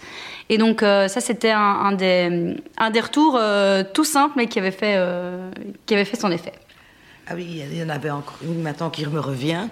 Et 0.48 0.58
donc 0.58 0.82
euh, 0.82 1.08
ça, 1.08 1.20
c'était 1.20 1.50
un, 1.50 1.92
des, 1.92 2.56
un 2.76 2.90
des 2.90 3.00
retours 3.00 3.36
euh, 3.38 3.82
tout 3.92 4.04
simples, 4.04 4.34
mais 4.36 4.46
qui 4.46 4.58
avait, 4.58 4.70
fait, 4.70 4.94
euh, 4.96 5.50
qui 5.86 5.94
avait 5.94 6.04
fait 6.04 6.18
son 6.18 6.30
effet. 6.30 6.52
Ah 7.26 7.32
oui, 7.34 7.62
il 7.70 7.78
y 7.78 7.82
en 7.82 7.88
avait 7.88 8.10
encore 8.10 8.38
une 8.42 8.60
maintenant 8.60 8.90
qui 8.90 9.06
me 9.06 9.20
revient. 9.20 9.68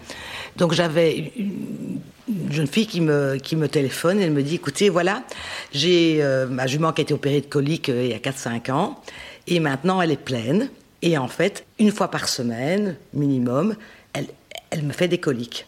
Donc 0.56 0.72
j'avais 0.72 1.32
une, 1.36 2.00
jeune 2.50 2.66
fille 2.66 2.86
qui 2.86 3.00
me, 3.02 3.36
qui 3.36 3.56
me 3.56 3.68
téléphone 3.68 4.20
elle 4.20 4.30
me 4.30 4.42
dit, 4.42 4.54
écoutez, 4.54 4.88
voilà, 4.88 5.22
j'ai 5.72 6.24
ma 6.48 6.66
jument 6.66 6.92
qui 6.92 7.02
a 7.02 7.04
été 7.04 7.12
opérée 7.12 7.42
de 7.42 7.46
colique 7.46 7.88
il 7.88 8.06
y 8.06 8.14
a 8.14 8.18
4-5 8.18 8.70
ans 8.70 9.02
et 9.48 9.60
maintenant 9.60 10.00
elle 10.00 10.12
est 10.12 10.16
pleine. 10.16 10.70
Et 11.02 11.18
en 11.18 11.28
fait, 11.28 11.66
une 11.78 11.90
fois 11.90 12.08
par 12.08 12.28
semaine, 12.28 12.96
minimum, 13.12 13.74
elle, 14.14 14.28
elle 14.70 14.84
me 14.84 14.92
fait 14.92 15.08
des 15.08 15.18
coliques. 15.18 15.66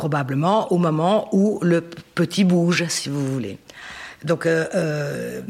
Probablement 0.00 0.72
au 0.72 0.78
moment 0.78 1.28
où 1.32 1.58
le 1.62 1.82
petit 1.82 2.44
bouge, 2.44 2.86
si 2.88 3.10
vous 3.10 3.26
voulez. 3.34 3.58
Donc, 4.24 4.46
euh, 4.46 5.42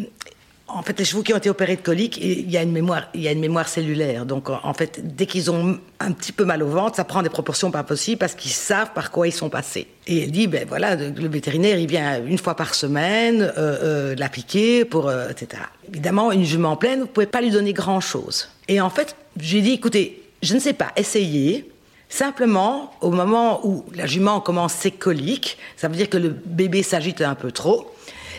en 0.73 0.83
fait, 0.83 0.99
les 0.99 1.05
chevaux 1.05 1.23
qui 1.23 1.33
ont 1.33 1.37
été 1.37 1.51
opérés 1.51 1.77
de 1.77 1.83
colique, 1.83 2.19
il 2.21 2.51
y 2.51 2.57
a 2.57 2.63
une 2.63 2.73
mémoire, 2.73 3.09
il 3.15 3.21
y 3.21 3.29
a 3.29 3.33
une 3.33 3.41
mémoire 3.41 3.69
cellulaire. 3.69 4.27
Donc, 4.27 4.51
en 4.51 4.75
fait, 4.75 5.01
dès 5.17 5.27
qu'ils 5.27 5.51
ont 5.51 5.79
un 5.99 6.13
petit 6.13 6.33
peu 6.33 6.45
mal 6.45 6.63
au 6.63 6.69
ventre, 6.69 6.97
ça 6.97 7.05
prend 7.05 7.23
des 7.23 7.29
proportions 7.29 7.71
pas 7.71 7.83
possibles 7.83 8.19
parce 8.19 8.35
qu'ils 8.35 8.51
savent 8.51 8.93
par 8.93 9.11
quoi 9.11 9.29
ils 9.29 9.33
sont 9.33 9.51
passés. 9.51 9.87
Et 10.07 10.25
elle 10.25 10.31
dit, 10.31 10.47
ben 10.47 10.67
voilà, 10.69 10.97
le 10.97 11.29
vétérinaire, 11.29 11.79
il 11.79 11.87
vient 11.87 12.25
une 12.25 12.39
fois 12.39 12.55
par 12.55 12.75
semaine 12.75 13.53
euh, 13.57 14.15
euh, 14.17 14.85
pour, 14.91 15.09
euh, 15.09 15.29
etc. 15.29 15.63
Évidemment, 15.89 16.33
une 16.33 16.45
jument 16.45 16.77
pleine, 16.77 17.01
vous 17.01 17.07
pouvez 17.07 17.27
pas 17.27 17.41
lui 17.41 17.51
donner 17.51 17.73
grand 17.73 18.01
chose. 18.01 18.49
Et 18.69 18.81
en 18.81 18.91
fait, 18.91 19.17
j'ai 19.39 19.61
dit, 19.61 19.73
écoutez, 19.73 20.23
je 20.43 20.55
ne 20.55 20.61
sais 20.61 20.73
pas, 20.73 20.93
essayez. 20.97 21.71
Simplement, 22.11 22.93
au 23.01 23.11
moment 23.11 23.67
où 23.67 23.85
la 23.95 24.05
jument 24.05 24.41
commence 24.41 24.75
ses 24.75 24.91
coliques, 24.91 25.57
ça 25.77 25.89
veut 25.89 25.97
dire 25.97 26.11
que 26.11 26.19
le 26.19 26.29
bébé 26.29 26.83
s'agite 26.83 27.23
un 27.23 27.35
peu 27.35 27.51
trop 27.53 27.91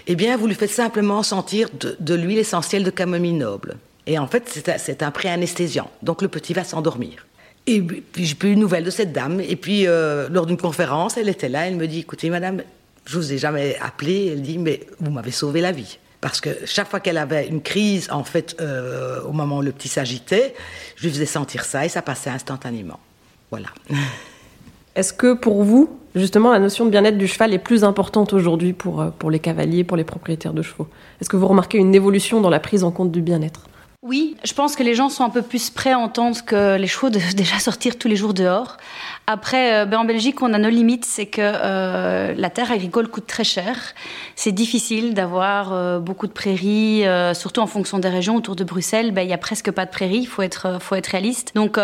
eh 0.08 0.16
bien, 0.16 0.38
vous 0.38 0.48
lui 0.48 0.56
faites 0.56 0.72
simplement 0.72 1.24
sentir 1.24 1.70
de, 2.00 2.16
l'huile 2.16 2.40
essentielle 2.40 2.84
de 2.84 2.90
camomille 2.90 3.34
noble. 3.34 3.78
Et 4.08 4.18
en 4.18 4.28
fait, 4.28 4.50
c'est 4.78 5.04
un, 5.04 5.12
pré-anesthésiant. 5.12 5.90
Donc, 6.02 6.22
le 6.22 6.28
petit 6.28 6.54
va 6.54 6.64
s'endormir. 6.64 7.26
Et 7.68 7.82
puis, 7.82 8.26
j'ai 8.26 8.36
plus 8.36 8.54
une 8.54 8.60
nouvelle 8.60 8.84
de 8.84 8.90
cette 8.90 9.14
dame. 9.14 9.40
Et 9.40 9.56
puis, 9.56 9.88
euh, 9.88 10.28
lors 10.30 10.48
d'une 10.48 10.58
conférence, 10.58 11.18
elle 11.18 11.30
était 11.30 11.50
là. 11.50 11.68
Elle 11.68 11.76
me 11.76 11.88
dit 11.88 12.00
Écoutez, 12.00 12.30
madame, 12.32 12.64
je 13.06 13.18
vous 13.18 13.32
ai 13.32 13.38
jamais 13.38 13.78
appelé. 13.80 14.32
Elle 14.34 14.42
dit 14.42 14.58
Mais 14.58 14.82
vous 15.00 15.12
m'avez 15.12 15.32
sauvé 15.32 15.62
la 15.62 15.72
vie. 15.72 16.00
Parce 16.20 16.42
que 16.42 16.50
chaque 16.66 16.90
fois 16.90 17.00
qu'elle 17.00 17.18
avait 17.18 17.48
une 17.48 17.62
crise, 17.62 18.08
en 18.12 18.24
fait, 18.24 18.56
euh, 18.60 19.22
au 19.22 19.32
moment 19.32 19.60
où 19.60 19.62
le 19.62 19.72
petit 19.72 19.88
s'agitait, 19.88 20.56
je 20.96 21.04
lui 21.04 21.12
faisais 21.12 21.26
sentir 21.26 21.64
ça 21.64 21.86
et 21.86 21.90
ça 21.90 22.02
passait 22.02 22.30
instantanément. 22.32 23.00
Voilà. 23.52 23.68
Est-ce 24.96 25.14
que 25.14 25.34
pour 25.34 25.64
vous, 25.64 25.90
justement, 26.16 26.52
la 26.52 26.60
notion 26.60 26.86
de 26.86 26.90
bien-être 26.90 27.18
du 27.18 27.28
cheval 27.28 27.54
est 27.54 27.60
plus 27.60 27.84
importante 27.84 28.34
aujourd'hui 28.34 28.74
pour, 28.74 29.02
euh, 29.02 29.10
pour 29.18 29.30
les 29.30 29.40
cavaliers, 29.40 29.84
pour 29.84 29.98
les 29.98 30.04
propriétaires 30.04 30.54
de 30.54 30.62
chevaux? 30.62 30.88
Est-ce 31.20 31.30
que 31.30 31.38
vous 31.38 31.48
remarquez 31.48 31.78
une 31.78 31.94
évolution 31.94 32.42
dans 32.42 32.50
la 32.50 32.60
prise 32.60 32.84
en 32.84 32.92
compte 32.92 33.12
du 33.12 33.22
bien-être? 33.22 33.68
Oui, 34.04 34.36
je 34.44 34.54
pense 34.54 34.76
que 34.76 34.82
les 34.82 34.96
gens 34.96 35.10
sont 35.10 35.24
un 35.24 35.30
peu 35.30 35.44
plus 35.44 35.70
prêts 35.70 35.92
à 35.92 36.00
entendre 36.00 36.44
que 36.44 36.76
les 36.76 36.88
chevaux 36.88 37.10
doivent 37.10 37.36
déjà 37.36 37.60
sortir 37.60 37.98
tous 38.00 38.08
les 38.08 38.16
jours 38.16 38.34
dehors. 38.34 38.78
Après, 39.28 39.76
euh, 39.76 39.86
ben 39.86 40.00
en 40.00 40.06
Belgique, 40.06 40.42
on 40.42 40.54
a 40.54 40.58
nos 40.58 40.70
limites, 40.70 41.06
c'est 41.06 41.28
que 41.28 41.42
euh, 41.42 42.34
la 42.36 42.50
terre 42.50 42.72
agricole 42.72 43.10
coûte 43.10 43.28
très 43.28 43.44
cher. 43.44 43.78
C'est 44.36 44.52
difficile 44.52 45.14
d'avoir 45.14 46.02
beaucoup 46.02 46.26
de 46.26 46.32
prairies, 46.32 47.04
surtout 47.36 47.62
en 47.62 47.68
fonction 47.68 48.00
des 48.00 48.10
régions. 48.10 48.36
Autour 48.36 48.56
de 48.56 48.64
Bruxelles, 48.64 49.12
ben, 49.12 49.22
il 49.22 49.30
y 49.30 49.34
a 49.34 49.38
presque 49.38 49.72
pas 49.72 49.86
de 49.86 49.92
prairies, 49.92 50.20
il 50.22 50.26
faut 50.26 50.42
être, 50.42 50.82
faut 50.82 50.96
être 50.96 51.08
réaliste. 51.08 51.52
Donc, 51.54 51.78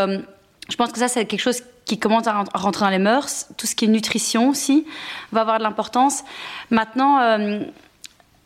je 0.69 0.75
pense 0.75 0.91
que 0.91 0.99
ça, 0.99 1.07
c'est 1.07 1.25
quelque 1.25 1.41
chose 1.41 1.61
qui 1.85 1.97
commence 1.97 2.27
à 2.27 2.43
rentrer 2.53 2.85
dans 2.85 2.91
les 2.91 2.99
mœurs. 2.99 3.47
Tout 3.57 3.65
ce 3.65 3.75
qui 3.75 3.85
est 3.85 3.87
nutrition 3.87 4.49
aussi 4.49 4.85
va 5.31 5.41
avoir 5.41 5.57
de 5.57 5.63
l'importance. 5.63 6.23
Maintenant, 6.69 7.19
euh, 7.19 7.59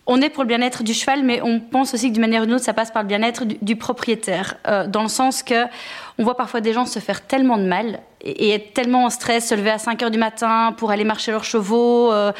on 0.05 0.21
est 0.21 0.29
pour 0.29 0.43
le 0.43 0.47
bien-être 0.47 0.83
du 0.83 0.93
cheval, 0.93 1.23
mais 1.23 1.41
on 1.41 1.59
pense 1.59 1.93
aussi 1.93 2.09
que 2.09 2.13
d'une 2.13 2.21
manière 2.21 2.43
ou 2.43 2.45
d'une 2.45 2.55
autre, 2.55 2.63
ça 2.63 2.73
passe 2.73 2.91
par 2.91 3.01
le 3.01 3.07
bien-être 3.07 3.45
du, 3.45 3.75
propriétaire, 3.75 4.55
euh, 4.67 4.85
dans 4.87 5.03
le 5.03 5.09
sens 5.09 5.41
que 5.41 5.65
on 6.17 6.23
voit 6.23 6.37
parfois 6.37 6.61
des 6.61 6.73
gens 6.73 6.85
se 6.85 6.99
faire 6.99 7.25
tellement 7.25 7.57
de 7.57 7.65
mal 7.65 8.01
et, 8.21 8.51
être 8.51 8.73
tellement 8.73 9.05
en 9.05 9.09
stress, 9.09 9.49
se 9.49 9.55
lever 9.55 9.71
à 9.71 9.79
5 9.79 10.03
heures 10.03 10.11
du 10.11 10.19
matin 10.19 10.73
pour 10.77 10.91
aller 10.91 11.03
marcher 11.03 11.31
leurs 11.31 11.43
chevaux 11.43 12.11
euh, 12.11 12.31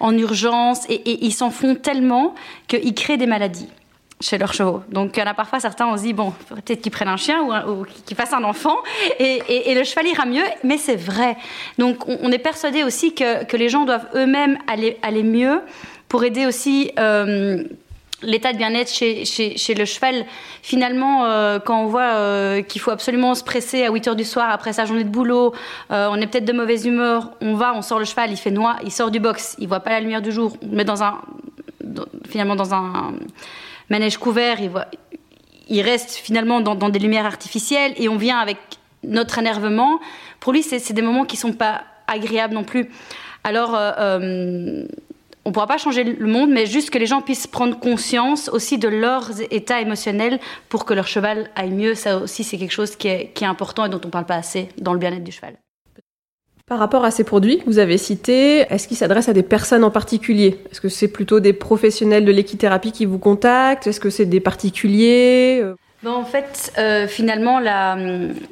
en 0.00 0.16
urgence, 0.16 0.88
et, 0.88 0.94
et 0.94 1.24
ils 1.24 1.32
s'en 1.32 1.50
font 1.50 1.76
tellement 1.76 2.34
qu'ils 2.66 2.94
créent 2.94 3.16
des 3.16 3.26
maladies 3.26 3.68
chez 4.20 4.38
leurs 4.38 4.52
chevaux. 4.52 4.82
Donc 4.90 5.16
il 5.16 5.20
y 5.20 5.22
en 5.22 5.26
a 5.26 5.34
parfois 5.34 5.60
certains, 5.60 5.86
on 5.86 5.96
se 5.96 6.02
dit, 6.02 6.12
bon, 6.12 6.32
peut-être 6.48 6.80
qu'ils 6.80 6.92
prennent 6.92 7.08
un 7.08 7.16
chien 7.16 7.42
ou, 7.66 7.84
qu'ils 8.06 8.16
fassent 8.16 8.32
un 8.32 8.44
enfant, 8.44 8.76
et, 9.18 9.74
le 9.74 9.84
cheval 9.84 10.06
ira 10.06 10.26
mieux, 10.26 10.44
mais 10.64 10.78
c'est 10.78 10.96
vrai. 10.96 11.36
Donc 11.78 12.08
on, 12.08 12.32
est 12.32 12.38
persuadé 12.38 12.84
aussi 12.84 13.14
que, 13.14 13.56
les 13.56 13.68
gens 13.68 13.84
doivent 13.84 14.08
eux-mêmes 14.14 14.58
aller, 14.66 15.22
mieux 15.22 15.60
pour 16.08 16.24
aider 16.24 16.46
aussi... 16.46 16.92
Euh, 16.98 17.64
l'état 18.20 18.52
de 18.52 18.58
bien-être 18.58 18.92
chez, 18.92 19.74
le 19.76 19.84
cheval. 19.84 20.26
Finalement, 20.60 21.26
euh, 21.26 21.60
quand 21.60 21.84
on 21.84 21.86
voit 21.86 22.14
euh, 22.14 22.62
qu'il 22.62 22.80
faut 22.80 22.90
absolument 22.90 23.36
se 23.36 23.44
presser 23.44 23.84
à 23.84 23.92
8 23.92 24.08
heures 24.08 24.16
du 24.16 24.24
soir 24.24 24.50
après 24.50 24.72
sa 24.72 24.86
journée 24.86 25.04
de 25.04 25.08
boulot, 25.08 25.54
on 25.88 26.16
est 26.16 26.26
peut-être 26.26 26.44
de 26.44 26.52
mauvaise 26.52 26.84
humeur, 26.84 27.30
on 27.40 27.54
va, 27.54 27.74
on 27.76 27.82
sort 27.82 28.00
le 28.00 28.04
cheval, 28.04 28.32
il 28.32 28.36
fait 28.36 28.50
noir, 28.50 28.80
il 28.82 28.90
sort 28.90 29.12
du 29.12 29.20
box, 29.20 29.54
il 29.60 29.68
voit 29.68 29.78
pas 29.78 29.90
la 29.90 30.00
lumière 30.00 30.20
du 30.20 30.32
jour, 30.32 30.56
on 30.62 30.66
le 30.66 30.76
met 30.78 30.84
dans 30.84 31.04
un, 31.04 31.20
finalement 32.28 32.56
dans 32.56 32.74
un 32.74 33.14
manège 33.90 34.18
couvert, 34.18 34.60
il, 34.60 34.70
il 35.68 35.82
reste 35.82 36.12
finalement 36.12 36.60
dans, 36.60 36.88
des 36.88 36.98
lumières 36.98 37.26
artificielles 37.26 37.92
et 37.96 38.08
on 38.08 38.16
vient 38.16 38.38
avec 38.38 38.58
notre 39.04 39.38
énervement. 39.38 40.00
Pour 40.40 40.52
lui, 40.52 40.62
c'est 40.62 40.92
des 40.92 41.02
moments 41.02 41.24
qui 41.24 41.36
sont 41.36 41.52
pas 41.52 41.82
agréables 42.06 42.54
non 42.54 42.64
plus. 42.64 42.90
Alors, 43.44 43.74
euh, 43.74 43.92
euh, 43.98 44.86
on 45.44 45.50
ne 45.50 45.54
pourra 45.54 45.66
pas 45.66 45.78
changer 45.78 46.04
le 46.04 46.26
monde, 46.26 46.50
mais 46.50 46.66
juste 46.66 46.90
que 46.90 46.98
les 46.98 47.06
gens 47.06 47.22
puissent 47.22 47.46
prendre 47.46 47.78
conscience 47.78 48.48
aussi 48.48 48.76
de 48.76 48.88
leur 48.88 49.30
état 49.50 49.80
émotionnel 49.80 50.40
pour 50.68 50.84
que 50.84 50.94
leur 50.94 51.06
cheval 51.06 51.50
aille 51.54 51.70
mieux. 51.70 51.94
Ça 51.94 52.18
aussi, 52.18 52.44
c'est 52.44 52.58
quelque 52.58 52.72
chose 52.72 52.96
qui 52.96 53.08
est, 53.08 53.32
qui 53.34 53.44
est 53.44 53.46
important 53.46 53.86
et 53.86 53.88
dont 53.88 54.00
on 54.02 54.08
ne 54.08 54.12
parle 54.12 54.26
pas 54.26 54.36
assez 54.36 54.68
dans 54.78 54.92
le 54.92 54.98
bien-être 54.98 55.24
du 55.24 55.32
cheval. 55.32 55.54
Par 56.68 56.78
rapport 56.78 57.04
à 57.04 57.10
ces 57.10 57.24
produits 57.24 57.58
que 57.58 57.64
vous 57.64 57.78
avez 57.78 57.96
cités, 57.96 58.58
est-ce 58.68 58.86
qu'ils 58.88 58.98
s'adressent 58.98 59.30
à 59.30 59.32
des 59.32 59.42
personnes 59.42 59.84
en 59.84 59.90
particulier? 59.90 60.58
Est-ce 60.70 60.82
que 60.82 60.90
c'est 60.90 61.08
plutôt 61.08 61.40
des 61.40 61.54
professionnels 61.54 62.26
de 62.26 62.32
l'équithérapie 62.32 62.92
qui 62.92 63.06
vous 63.06 63.18
contactent? 63.18 63.86
Est-ce 63.86 64.00
que 64.00 64.10
c'est 64.10 64.26
des 64.26 64.40
particuliers 64.40 65.64
ben, 66.04 66.12
en 66.12 66.24
fait, 66.24 66.72
euh, 66.78 67.08
finalement, 67.08 67.58
la, 67.58 67.96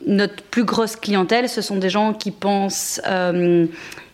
notre 0.04 0.42
plus 0.42 0.64
grosse 0.64 0.96
clientèle, 0.96 1.48
ce 1.48 1.60
sont 1.60 1.76
des 1.76 1.90
gens 1.90 2.12
qui 2.12 2.32
pensent, 2.32 3.00
euh, 3.06 3.66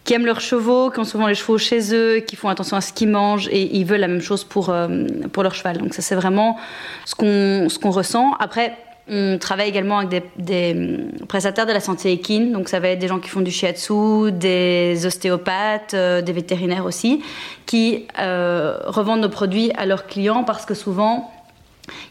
qui 0.05 0.13
aiment 0.13 0.27
leurs 0.27 0.43
chevaux, 0.43 0.91
qui 0.91 0.99
ont 0.99 1.05
souvent 1.05 1.29
les 1.29 1.35
chevaux 1.35 1.57
chez 1.57 1.95
eux, 1.95 2.19
qui 2.19 2.37
font 2.37 2.49
attention 2.51 2.77
à 2.77 2.83
ce 2.83 2.93
qu'ils 2.93 3.09
mangent 3.09 3.49
et 3.49 3.75
ils 3.75 3.87
veulent 3.87 4.01
la 4.01 4.09
même 4.09 4.21
chose 4.21 4.45
pour, 4.45 4.69
euh, 4.69 5.07
pour 5.33 5.43
leur 5.45 5.55
cheval. 5.55 5.79
Donc 5.79 5.95
ça, 5.95 6.03
c'est 6.03 6.15
vraiment 6.15 6.59
ce 7.07 7.15
qu'on 7.15 7.71
ce 7.71 7.79
qu'on 7.79 7.91
ressent. 7.91 8.35
Après, 8.39 8.77
on 9.09 9.37
travaille 9.39 9.69
également 9.69 9.99
avec 9.99 10.25
des, 10.37 10.73
hum, 10.73 11.27
prestataires 11.27 11.67
de 11.67 11.73
la 11.73 11.81
santé 11.81 12.13
équine, 12.13 12.53
donc 12.53 12.69
ça 12.69 12.81
va 12.81 12.89
être 12.89 12.99
des 12.99 13.09
gens 13.09 13.19
qui 13.19 13.29
font 13.29 13.41
du 13.41 13.51
shiatsu, 13.51 14.31
des 14.33 15.05
ostéopathes, 15.05 15.95
euh, 15.95 16.23
des 16.23 16.33
vétérinaires 16.33 16.85
aussi, 16.85 17.23
qui 17.67 18.07
euh, 18.19 18.79
revendent 18.87 19.23
nos 19.23 19.29
produits 19.29 19.73
à 19.77 19.87
leurs 19.87 20.07
clients 20.07 20.45
parce 20.45 20.65
que 20.65 20.75
souvent, 20.75 21.33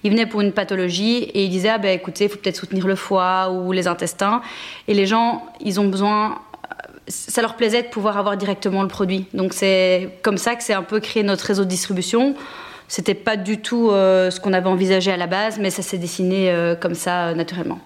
ils 0.04 0.12
venaient 0.12 0.26
pour 0.26 0.42
une 0.42 0.52
pathologie 0.52 1.24
et 1.24 1.46
ils 1.46 1.50
disaient 1.50 1.70
ah 1.70 1.78
ben 1.78 1.98
écoutez, 1.98 2.26
il 2.26 2.30
faut 2.30 2.38
peut-être 2.38 2.58
soutenir 2.58 2.88
le 2.88 2.96
foie 2.96 3.52
ou 3.52 3.72
les 3.72 3.88
intestins. 3.88 4.42
Et 4.88 4.94
les 4.94 5.06
gens, 5.06 5.46
ils 5.62 5.80
ont 5.80 5.88
besoin, 5.88 6.40
ça 7.08 7.42
leur 7.42 7.56
plaisait 7.56 7.84
de 7.84 7.88
pouvoir 7.88 8.18
avoir 8.18 8.36
directement 8.36 8.82
le 8.82 8.90
produit. 8.90 9.28
Donc 9.34 9.54
c'est 9.54 10.10
comme 10.24 10.38
ça 10.38 10.56
que 10.56 10.64
c'est 10.64 10.74
un 10.74 10.84
peu 10.84 11.00
créé 11.00 11.24
notre 11.24 11.46
réseau 11.46 11.64
de 11.64 11.70
distribution. 11.70 12.36
C'était 12.92 13.14
pas 13.14 13.38
du 13.38 13.62
tout 13.62 13.90
euh, 13.90 14.32
ce 14.32 14.42
qu'on 14.42 14.52
avait 14.52 14.68
envisagé 14.68 15.14
à 15.14 15.16
la 15.16 15.26
base, 15.26 15.60
mais 15.60 15.70
ça 15.70 15.82
s'est 15.82 15.98
dessiné 15.98 16.52
euh, 16.52 16.76
comme 16.76 16.94
ça 16.94 17.28
euh, 17.28 17.34
naturellement. 17.34 17.80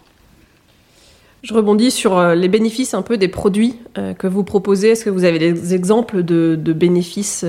Je 1.43 1.53
rebondis 1.53 1.91
sur 1.91 2.19
les 2.33 2.47
bénéfices 2.47 2.95
un 2.95 3.03
peu 3.03 3.19
des 3.19 3.27
produits 3.27 3.75
que 4.17 4.25
vous 4.25 4.43
proposez. 4.43 4.89
Est-ce 4.89 5.05
que 5.05 5.11
vous 5.11 5.25
avez 5.25 5.37
des 5.37 5.75
exemples 5.75 6.23
de, 6.23 6.55
bénéfices 6.73 7.45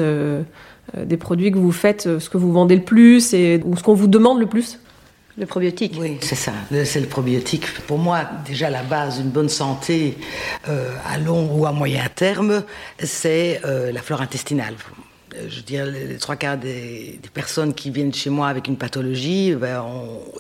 des 0.95 1.17
produits 1.17 1.51
que 1.51 1.57
vous 1.57 1.73
faites, 1.73 2.19
ce 2.19 2.29
que 2.29 2.37
vous 2.37 2.53
vendez 2.53 2.77
le 2.77 2.83
plus 2.83 3.33
et, 3.33 3.63
ou 3.65 3.75
ce 3.75 3.83
qu'on 3.83 3.95
vous 3.95 4.07
demande 4.07 4.39
le 4.39 4.45
plus? 4.45 4.81
Le 5.39 5.47
probiotique. 5.47 5.97
Oui, 5.99 6.19
c'est 6.21 6.35
ça. 6.35 6.53
C'est 6.85 7.01
le 7.01 7.07
probiotique. 7.07 7.73
Pour 7.87 7.97
moi, 7.97 8.21
déjà, 8.45 8.69
la 8.69 8.83
base 8.83 9.17
d'une 9.17 9.31
bonne 9.31 9.49
santé 9.49 10.19
à 10.67 11.17
long 11.17 11.49
ou 11.57 11.65
à 11.65 11.73
moyen 11.73 12.05
terme, 12.15 12.65
c'est 13.03 13.63
la 13.65 14.03
flore 14.03 14.21
intestinale. 14.21 14.75
Euh, 15.37 15.49
je 15.49 15.61
dire, 15.61 15.87
les 15.87 16.17
trois 16.19 16.37
quarts 16.37 16.57
des, 16.57 17.21
personnes 17.33 17.75
qui 17.75 17.91
viennent 17.91 18.15
chez 18.15 18.31
moi 18.31 18.49
avec 18.49 18.69
une 18.69 18.77
pathologie, 18.77 19.55
ben, 19.55 19.85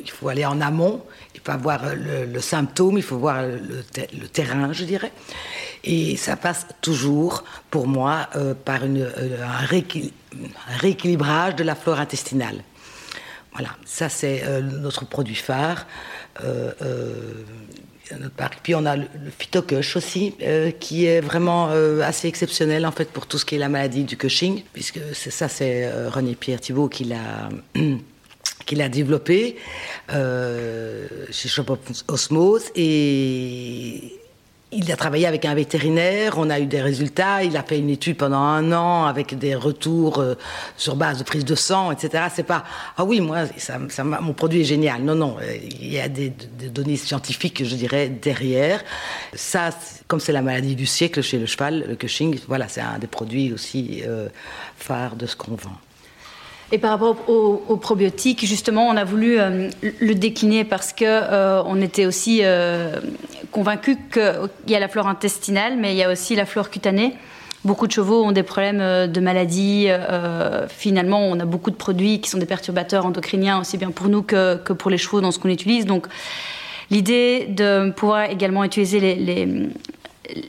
il 0.00 0.10
faut 0.10 0.28
aller 0.28 0.44
en 0.44 0.60
amont, 0.60 1.02
il 1.34 1.40
faut 1.40 1.52
avoir 1.52 1.82
le, 1.94 2.40
symptôme, 2.40 2.96
il 2.96 3.02
faut 3.02 3.18
voir 3.18 3.42
le, 3.42 4.28
terrain, 4.28 4.72
je 4.72 4.84
dirais. 4.84 5.12
Et 5.84 6.16
ça 6.16 6.36
passe 6.36 6.66
toujours, 6.80 7.44
pour 7.70 7.86
moi, 7.86 8.28
euh, 8.36 8.54
par 8.54 8.80
euh, 8.84 9.42
un, 9.42 9.66
rééquilibrage 10.78 11.56
de 11.56 11.64
la 11.64 11.74
flore 11.74 12.00
intestinale. 12.00 12.56
Voilà, 13.52 13.70
ça 13.86 14.10
c'est 14.10 14.44
notre 14.60 15.06
produit 15.06 15.34
phare. 15.34 15.86
Puis 18.62 18.74
on 18.74 18.84
a 18.86 18.96
le, 18.96 19.04
le 19.24 19.96
aussi, 19.96 20.34
euh, 20.42 20.70
qui 20.70 21.06
est 21.06 21.20
vraiment 21.20 21.70
euh, 21.70 22.00
assez 22.02 22.28
exceptionnel 22.28 22.86
en 22.86 22.92
fait 22.92 23.10
pour 23.10 23.26
tout 23.26 23.38
ce 23.38 23.44
qui 23.44 23.56
est 23.56 23.58
la 23.58 23.68
maladie 23.68 24.04
du 24.04 24.16
Cushing, 24.16 24.62
puisque 24.72 25.00
c'est 25.12 25.30
ça, 25.30 25.48
c'est 25.48 25.84
euh, 25.86 26.08
René 26.08 26.34
Pierre 26.34 26.60
Thibault 26.60 26.88
qui 26.88 27.04
l'a 27.04 27.48
qu'il 28.66 28.82
a 28.82 28.88
développé 28.88 29.56
chez 30.08 31.48
Shop 31.48 31.78
Osmose. 32.08 32.64
Et 32.74 34.18
il 34.76 34.92
a 34.92 34.96
travaillé 34.96 35.26
avec 35.26 35.44
un 35.44 35.54
vétérinaire, 35.54 36.34
on 36.36 36.50
a 36.50 36.60
eu 36.60 36.66
des 36.66 36.82
résultats, 36.82 37.42
il 37.42 37.56
a 37.56 37.62
fait 37.62 37.78
une 37.78 37.90
étude 37.90 38.16
pendant 38.16 38.40
un 38.40 38.72
an 38.72 39.06
avec 39.06 39.38
des 39.38 39.54
retours 39.54 40.18
euh, 40.18 40.34
sur 40.76 40.96
base 40.96 41.18
de 41.18 41.24
prise 41.24 41.44
de 41.44 41.54
sang, 41.54 41.90
etc. 41.90 42.24
C'est 42.34 42.42
pas 42.42 42.64
ah 42.96 43.04
oui 43.04 43.20
moi 43.20 43.44
mon 44.20 44.32
produit 44.32 44.60
est 44.60 44.64
génial. 44.64 45.02
Non 45.02 45.14
non, 45.14 45.36
il 45.80 45.92
y 45.92 45.98
a 45.98 46.08
des, 46.08 46.30
des 46.30 46.68
données 46.68 46.96
scientifiques 46.96 47.64
je 47.64 47.74
dirais 47.74 48.08
derrière. 48.08 48.84
Ça 49.34 49.70
comme 50.08 50.20
c'est 50.20 50.32
la 50.32 50.42
maladie 50.42 50.76
du 50.76 50.86
siècle 50.86 51.22
chez 51.22 51.38
le 51.38 51.46
cheval, 51.46 51.84
le 51.88 51.96
Cushing, 51.96 52.38
voilà 52.46 52.68
c'est 52.68 52.80
un 52.80 52.98
des 52.98 53.06
produits 53.06 53.52
aussi 53.52 54.02
euh, 54.06 54.28
phares 54.76 55.16
de 55.16 55.26
ce 55.26 55.36
qu'on 55.36 55.54
vend. 55.54 55.78
Et 56.72 56.78
par 56.78 56.90
rapport 56.90 57.16
aux, 57.28 57.76
probiotiques, 57.76 58.44
justement, 58.44 58.88
on 58.88 58.96
a 58.96 59.04
voulu 59.04 59.38
euh, 59.38 59.70
le 60.00 60.14
décliner 60.14 60.64
parce 60.64 60.92
que 60.92 61.04
euh, 61.04 61.62
on 61.64 61.80
était 61.80 62.06
aussi 62.06 62.40
euh, 62.42 62.96
convaincus 63.52 63.96
qu'il 64.12 64.50
y 64.72 64.74
a 64.74 64.80
la 64.80 64.88
flore 64.88 65.06
intestinale, 65.06 65.76
mais 65.76 65.92
il 65.94 65.96
y 65.96 66.02
a 66.02 66.10
aussi 66.10 66.34
la 66.34 66.44
flore 66.44 66.70
cutanée. 66.70 67.14
Beaucoup 67.64 67.86
de 67.86 67.92
chevaux 67.92 68.24
ont 68.24 68.32
des 68.32 68.42
problèmes 68.42 69.10
de 69.10 69.20
maladies. 69.20 69.88
finalement, 70.68 71.26
on 71.26 71.40
a 71.40 71.44
beaucoup 71.44 71.72
de 71.72 71.76
produits 71.76 72.20
qui 72.20 72.30
sont 72.30 72.38
des 72.38 72.46
perturbateurs 72.46 73.06
endocriniens, 73.06 73.60
aussi 73.60 73.76
bien 73.76 73.90
pour 73.90 74.08
nous 74.08 74.22
que, 74.22 74.56
que 74.56 74.72
pour 74.72 74.88
les 74.88 74.98
chevaux 74.98 75.20
dans 75.20 75.32
ce 75.32 75.40
qu'on 75.40 75.48
utilise. 75.48 75.84
Donc, 75.84 76.06
l'idée 76.92 77.46
de 77.48 77.90
pouvoir 77.90 78.30
également 78.30 78.62
utiliser 78.62 79.00
les, 79.00 79.16
les, 79.16 79.48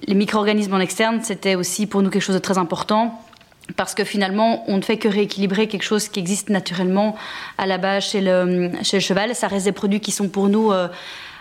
les 0.05 0.13
micro-organismes 0.13 0.75
en 0.75 0.79
externe, 0.79 1.21
c'était 1.24 1.55
aussi 1.55 1.88
pour 1.88 2.03
nous 2.03 2.12
quelque 2.12 2.21
chose 2.21 2.36
de 2.36 2.41
très 2.41 2.59
important 2.59 3.19
parce 3.75 3.93
que 3.93 4.03
finalement, 4.03 4.63
on 4.67 4.77
ne 4.77 4.81
fait 4.81 4.97
que 4.97 5.07
rééquilibrer 5.07 5.67
quelque 5.67 5.83
chose 5.83 6.07
qui 6.07 6.19
existe 6.19 6.50
naturellement 6.50 7.15
à 7.57 7.65
la 7.65 7.77
base 7.77 8.03
chez 8.03 8.21
le, 8.21 8.71
chez 8.83 8.97
le 8.97 9.01
cheval. 9.01 9.36
Ça 9.36 9.47
reste 9.47 9.65
des 9.65 9.71
produits 9.71 10.00
qui 10.00 10.12
sont 10.12 10.29
pour 10.29 10.47
nous 10.47 10.71
euh, 10.71 10.88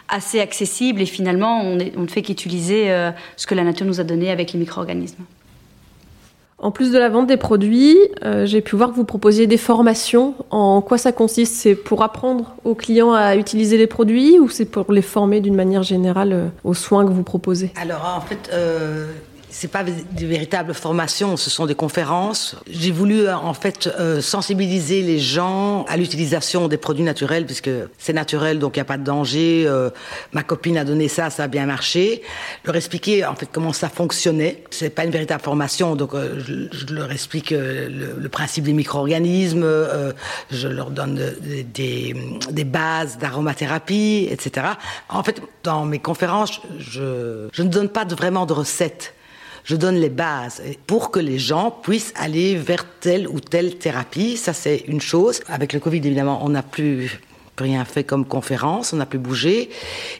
assez 0.08 0.40
accessibles 0.40 1.00
et 1.00 1.06
finalement, 1.06 1.62
on, 1.62 1.76
ne 1.76 2.06
fait 2.08 2.22
qu'utiliser 2.22 2.90
euh, 2.90 3.10
ce 3.36 3.46
que 3.46 3.54
la 3.54 3.62
nature 3.62 3.86
nous 3.86 4.00
a 4.00 4.04
donné 4.04 4.30
avec 4.30 4.52
les 4.52 4.58
micro-organismes. 4.58 5.24
En 6.58 6.70
plus 6.70 6.90
de 6.90 6.98
la 6.98 7.10
vente 7.10 7.26
des 7.26 7.36
produits, 7.36 7.98
euh, 8.24 8.46
j'ai 8.46 8.62
pu 8.62 8.76
voir 8.76 8.90
que 8.90 8.96
vous 8.96 9.04
proposiez 9.04 9.46
des 9.46 9.58
formations. 9.58 10.34
En 10.50 10.80
quoi 10.80 10.96
ça 10.96 11.12
consiste? 11.12 11.54
C'est 11.54 11.74
pour 11.74 12.02
apprendre 12.02 12.54
aux 12.64 12.74
clients 12.74 13.12
à 13.12 13.36
utiliser 13.36 13.76
les 13.76 13.86
produits 13.86 14.38
ou 14.38 14.48
c'est 14.48 14.64
pour 14.64 14.90
les 14.90 15.02
former 15.02 15.40
d'une 15.40 15.54
manière 15.54 15.82
générale 15.82 16.50
aux 16.64 16.72
soins 16.72 17.04
que 17.04 17.10
vous 17.10 17.22
proposez? 17.22 17.72
Alors 17.76 18.16
en 18.16 18.22
fait, 18.22 18.50
c'est 19.58 19.68
pas 19.68 19.82
des 19.84 20.26
véritables 20.26 20.74
formations, 20.74 21.38
ce 21.38 21.48
sont 21.48 21.64
des 21.64 21.74
conférences. 21.74 22.56
J'ai 22.68 22.90
voulu 22.90 23.22
euh, 23.22 23.34
en 23.34 23.54
fait 23.54 23.86
euh, 23.86 24.20
sensibiliser 24.20 25.00
les 25.00 25.18
gens 25.18 25.86
à 25.88 25.96
l'utilisation 25.96 26.68
des 26.68 26.76
produits 26.76 27.02
naturels 27.02 27.46
puisque 27.46 27.70
c'est 27.96 28.12
naturel 28.12 28.58
donc 28.58 28.76
il 28.76 28.80
n'y 28.80 28.82
a 28.82 28.84
pas 28.84 28.98
de 28.98 29.04
danger. 29.04 29.64
Euh, 29.66 29.88
ma 30.32 30.42
copine 30.42 30.76
a 30.76 30.84
donné 30.84 31.08
ça, 31.08 31.30
ça 31.30 31.44
a 31.44 31.48
bien 31.48 31.64
marché. 31.64 32.20
Leur 32.66 32.76
expliquer 32.76 33.24
en 33.24 33.34
fait 33.34 33.48
comment 33.50 33.72
ça 33.72 33.88
fonctionnait. 33.88 34.62
C'est 34.68 34.90
pas 34.90 35.06
une 35.06 35.10
véritable 35.10 35.42
formation 35.42 35.96
donc 35.96 36.10
je, 36.14 36.68
je, 36.70 36.94
leur 36.94 37.10
explique 37.10 37.48
le, 37.48 38.14
le, 38.18 38.28
principe 38.28 38.64
des 38.64 38.74
micro-organismes, 38.74 39.66
je 40.50 40.68
leur 40.68 40.90
donne 40.90 41.18
des, 41.72 42.14
des 42.50 42.64
bases 42.64 43.16
d'aromathérapie, 43.16 44.28
etc. 44.30 44.66
En 45.08 45.22
fait 45.22 45.40
dans 45.62 45.86
mes 45.86 45.98
conférences 45.98 46.60
je, 46.78 47.48
je 47.50 47.62
ne 47.62 47.68
donne 47.68 47.88
pas 47.88 48.04
de, 48.04 48.14
vraiment 48.14 48.44
de 48.44 48.52
recettes 48.52 49.14
je 49.66 49.74
donne 49.74 49.96
les 49.96 50.08
bases 50.08 50.62
pour 50.86 51.10
que 51.10 51.18
les 51.18 51.38
gens 51.38 51.70
puissent 51.70 52.14
aller 52.16 52.54
vers 52.54 52.86
telle 53.00 53.28
ou 53.28 53.40
telle 53.40 53.76
thérapie. 53.76 54.36
Ça, 54.36 54.52
c'est 54.52 54.84
une 54.86 55.00
chose. 55.00 55.40
Avec 55.48 55.72
le 55.72 55.80
Covid, 55.80 55.98
évidemment, 55.98 56.40
on 56.44 56.50
n'a 56.50 56.62
plus 56.62 57.20
rien 57.58 57.84
fait 57.84 58.04
comme 58.04 58.24
conférence, 58.24 58.92
on 58.92 58.96
n'a 58.96 59.06
plus 59.06 59.18
bougé. 59.18 59.70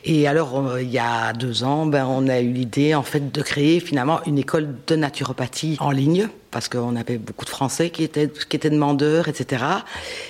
Et 0.05 0.27
alors, 0.27 0.79
il 0.79 0.91
y 0.91 0.99
a 0.99 1.33
deux 1.33 1.65
ans, 1.65 1.87
ben, 1.87 2.07
on 2.07 2.29
a 2.29 2.41
eu 2.41 2.51
l'idée, 2.51 2.95
en 2.95 3.03
fait, 3.03 3.33
de 3.33 3.43
créer 3.43 3.81
finalement 3.81 4.21
une 4.27 4.39
école 4.39 4.75
de 4.87 4.97
naturopathie 4.97 5.77
en 5.81 5.91
ligne, 5.91 6.29
parce 6.51 6.69
qu'on 6.69 6.97
avait 6.97 7.19
beaucoup 7.19 7.45
de 7.45 7.51
Français 7.51 7.91
qui 7.91 8.03
étaient, 8.03 8.31
demandeurs, 8.71 9.29
etc. 9.29 9.65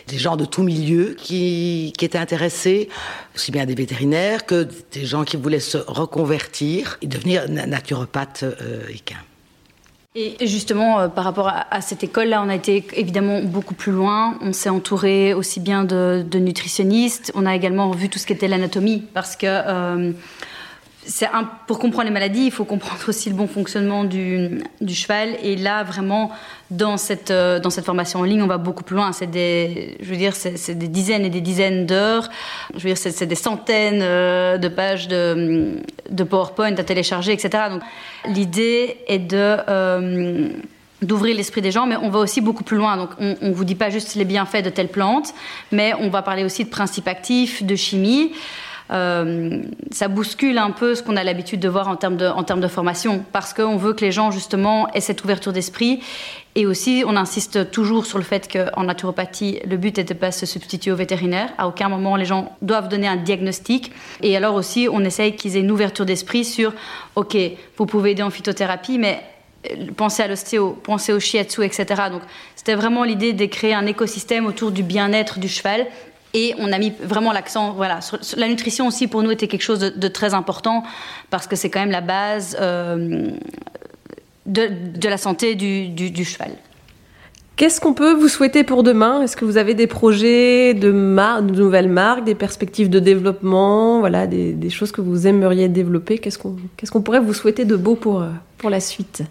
Des 0.08 0.18
gens 0.18 0.36
de 0.36 0.44
tout 0.44 0.62
milieu 0.62 1.14
qui, 1.16 1.92
qui 1.96 2.04
étaient 2.04 2.18
intéressés, 2.18 2.88
aussi 3.34 3.52
bien 3.52 3.66
des 3.66 3.74
vétérinaires 3.74 4.44
que 4.44 4.66
des 4.92 5.06
gens 5.06 5.24
qui 5.24 5.36
voulaient 5.36 5.60
se 5.60 5.78
reconvertir 5.78 6.98
et 7.02 7.06
devenir 7.06 7.48
naturopathe 7.48 8.42
euh, 8.42 8.82
équin. 8.88 9.18
Et 10.18 10.46
justement, 10.46 10.98
euh, 10.98 11.08
par 11.08 11.24
rapport 11.24 11.52
à, 11.70 11.80
cette 11.82 12.02
école-là, 12.02 12.42
on 12.42 12.48
a 12.48 12.54
été 12.54 12.86
évidemment 12.94 13.42
beaucoup 13.42 13.74
plus 13.74 13.92
loin. 13.92 14.38
On 14.40 14.54
s'est 14.54 14.70
entouré 14.70 15.34
aussi 15.34 15.60
bien 15.60 15.84
de, 15.84 16.24
nutritionnistes. 16.38 17.32
On 17.34 17.44
a 17.44 17.54
également 17.54 17.90
vu 17.90 18.08
tout 18.08 18.18
ce 18.18 18.26
qui 18.26 18.32
était 18.32 18.48
l'anatomie, 18.48 19.04
parce 19.12 19.36
que 19.36 19.46
euh, 19.46 20.12
un, 21.32 21.44
pour 21.66 21.78
comprendre 21.78 22.06
les 22.06 22.12
maladies, 22.14 22.46
il 22.46 22.50
faut 22.50 22.64
comprendre 22.64 23.02
aussi 23.08 23.28
le 23.28 23.36
bon 23.36 23.46
fonctionnement 23.46 24.04
du, 24.04 24.62
du 24.80 24.94
cheval. 24.94 25.36
Et 25.42 25.54
là, 25.54 25.84
vraiment, 25.84 26.30
dans 26.70 26.96
cette, 26.96 27.30
euh, 27.30 27.60
dans 27.60 27.70
cette 27.70 27.84
formation 27.84 28.20
en 28.20 28.24
ligne, 28.24 28.42
on 28.42 28.46
va 28.46 28.56
beaucoup 28.56 28.84
plus 28.84 28.96
loin. 28.96 29.12
C'est 29.12 29.30
des, 29.30 29.98
c'est 30.32 30.78
des 30.78 30.88
dizaines 30.88 31.26
et 31.26 31.30
des 31.30 31.42
dizaines 31.42 31.84
d'heures. 31.84 32.30
Je 32.74 32.88
veux 32.88 32.94
dire, 32.94 32.98
c'est 32.98 33.26
des 33.26 33.34
centaines 33.34 34.00
euh, 34.00 34.56
de 34.56 34.68
pages 34.68 35.08
de, 35.08 35.76
de, 36.10 36.24
PowerPoint 36.24 36.74
à 36.76 36.84
télécharger, 36.84 37.32
etc. 37.32 37.64
Donc, 37.70 37.82
l'idée 38.26 38.98
est 39.06 39.18
de 39.18 39.56
euh, 39.68 40.48
d'ouvrir 41.02 41.36
l'esprit 41.36 41.60
des 41.60 41.70
gens, 41.70 41.86
mais 41.86 41.96
on 41.96 42.08
va 42.08 42.18
aussi 42.18 42.40
beaucoup 42.40 42.64
plus 42.64 42.76
loin. 42.76 42.96
Donc, 42.96 43.10
on 43.18 43.36
ne 43.42 43.52
vous 43.52 43.64
dit 43.64 43.74
pas 43.74 43.90
juste 43.90 44.14
les 44.14 44.24
bienfaits 44.24 44.62
de 44.62 44.70
telle 44.70 44.88
plante, 44.88 45.34
mais 45.70 45.92
on 46.00 46.08
va 46.08 46.22
parler 46.22 46.44
aussi 46.44 46.64
de 46.64 46.70
principes 46.70 47.08
actifs, 47.08 47.62
de 47.62 47.76
chimie. 47.76 48.32
Euh, 48.90 49.62
ça 49.90 50.08
bouscule 50.08 50.58
un 50.58 50.70
peu 50.70 50.94
ce 50.94 51.02
qu'on 51.02 51.16
a 51.16 51.24
l'habitude 51.24 51.60
de 51.60 51.68
voir 51.68 51.88
en 51.88 51.96
termes 51.96 52.16
de, 52.16 52.68
formation, 52.68 53.24
parce 53.32 53.52
qu'on 53.52 53.76
veut 53.76 53.92
que 53.92 54.04
les 54.04 54.12
gens 54.12 54.30
justement 54.30 54.88
aient 54.92 55.00
cette 55.00 55.24
ouverture 55.24 55.52
d'esprit. 55.52 56.00
Et 56.54 56.66
aussi, 56.66 57.04
on 57.06 57.16
insiste 57.16 57.70
toujours 57.70 58.06
sur 58.06 58.18
le 58.18 58.24
fait 58.24 58.50
qu'en 58.50 58.84
naturopathie, 58.84 59.60
le 59.68 59.76
but 59.76 59.98
n'était 59.98 60.14
pas 60.14 60.30
de 60.30 60.34
se 60.34 60.46
substituer 60.46 60.90
au 60.90 60.96
vétérinaire. 60.96 61.50
À 61.58 61.68
aucun 61.68 61.88
moment, 61.88 62.16
les 62.16 62.24
gens 62.24 62.56
doivent 62.62 62.88
donner 62.88 63.08
un 63.08 63.16
diagnostic. 63.16 63.92
Et 64.22 64.36
alors 64.36 64.54
aussi, 64.54 64.88
on 64.90 65.00
essaye 65.00 65.36
qu'ils 65.36 65.56
aient 65.56 65.60
une 65.60 65.70
ouverture 65.70 66.06
d'esprit 66.06 66.44
sur, 66.44 66.72
OK, 67.14 67.36
vous 67.76 67.86
pouvez 67.86 68.12
aider 68.12 68.22
en 68.22 68.30
phytothérapie, 68.30 68.98
mais 68.98 69.20
euh, 69.70 69.86
pensez 69.96 70.22
à 70.22 70.28
l'ostéo, 70.28 70.78
pensez 70.82 71.12
au 71.12 71.20
shiatsu, 71.20 71.62
etc. 71.62 71.86
Donc, 72.10 72.22
c'était 72.54 72.74
vraiment 72.74 73.04
l'idée 73.04 73.32
de 73.32 73.44
créer 73.46 73.74
un 73.74 73.86
écosystème 73.86 74.46
autour 74.46 74.70
du 74.70 74.82
bien-être 74.82 75.38
du 75.38 75.48
cheval 75.48 75.86
et 76.36 76.54
on 76.58 76.70
a 76.70 76.78
mis 76.78 76.92
vraiment 77.02 77.32
l'accent, 77.32 77.72
voilà, 77.72 78.02
sur, 78.02 78.18
la 78.36 78.46
nutrition 78.46 78.86
aussi 78.86 79.08
pour 79.08 79.22
nous 79.22 79.30
était 79.30 79.48
quelque 79.48 79.62
chose 79.62 79.80
de, 79.80 80.08
très 80.08 80.34
important 80.34 80.82
parce 81.30 81.46
que 81.46 81.56
c'est 81.56 81.70
quand 81.70 81.80
même 81.80 81.90
la 81.90 82.02
base 82.02 82.58
euh, 82.60 83.30
de, 84.44 85.08
la 85.08 85.16
santé 85.16 85.54
du, 85.54 86.24
cheval. 86.26 86.50
Qu'est-ce 87.56 87.80
qu'on 87.80 87.94
peut 87.94 88.12
vous 88.12 88.28
souhaiter 88.28 88.64
pour 88.64 88.82
demain? 88.82 89.22
Est-ce 89.22 89.34
que 89.34 89.46
vous 89.46 89.56
avez 89.56 89.72
des 89.72 89.86
projets 89.86 90.74
de, 90.74 90.92
nouvelles 91.40 91.88
marques, 91.88 92.24
des 92.24 92.34
perspectives 92.34 92.90
de 92.90 92.98
développement, 92.98 94.00
voilà, 94.00 94.26
des, 94.26 94.68
choses 94.68 94.92
que 94.92 95.00
vous 95.00 95.26
aimeriez 95.26 95.68
développer? 95.70 96.18
Qu'est-ce 96.18 96.38
qu'on 96.38 97.00
pourrait 97.00 97.20
vous 97.20 97.32
souhaiter 97.32 97.64
de 97.64 97.76
beau 97.76 97.94
pour, 97.94 98.22
pour 98.58 98.68
la 98.68 98.80
suite? 98.80 99.22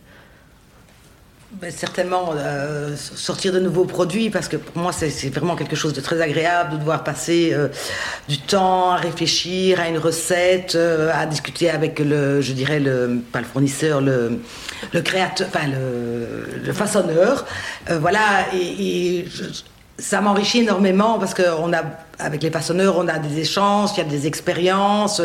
Ben, 1.62 1.72
certainement 1.72 2.34
euh, 2.36 2.98
sortir 2.98 3.54
de 3.54 3.60
nouveaux 3.62 3.86
produits 3.86 4.30
parce 4.30 4.50
que 4.50 4.58
pour 4.58 4.78
moi 4.82 4.91
c'est 4.91 5.30
vraiment 5.30 5.56
quelque 5.56 5.76
chose 5.78 5.94
de 5.94 6.02
très 6.02 6.20
agréable 6.20 6.74
de 6.74 6.78
devoir 6.78 7.06
passer 7.06 7.52
euh, 7.54 7.70
du 8.28 8.39
temps 8.39 8.91
à 8.91 8.98
réfléchir 8.98 9.80
à 9.80 9.88
une 9.88 9.98
recette, 9.98 10.76
euh, 10.76 11.12
à 11.13 11.26
discuter 11.26 11.70
avec 11.70 12.00
le, 12.00 12.41
je 12.41 12.52
dirais 12.52 12.82
le, 12.82 13.22
pas 13.32 13.39
le 13.39 13.46
fournisseur, 13.46 14.02
le, 14.02 14.41
le 14.91 15.02
créateur, 15.02 15.48
enfin 15.48 15.68
le, 15.68 16.62
le 16.62 16.74
façonneur, 16.74 17.46
voilà 17.89 18.48
et, 18.54 19.26
ça 19.98 20.20
m'enrichit 20.20 20.60
énormément 20.60 21.20
parce 21.20 21.34
qu'on 21.34 21.72
a, 21.72 21.84
avec 22.20 22.44
les 22.44 22.52
façonneurs, 22.52 22.98
on 22.98 23.08
a 23.08 23.18
des 23.18 23.39
échanges, 23.39 23.91
il 23.96 24.00
y 24.00 24.02
a 24.02 24.10
des 24.10 24.28
expériences, 24.28 25.22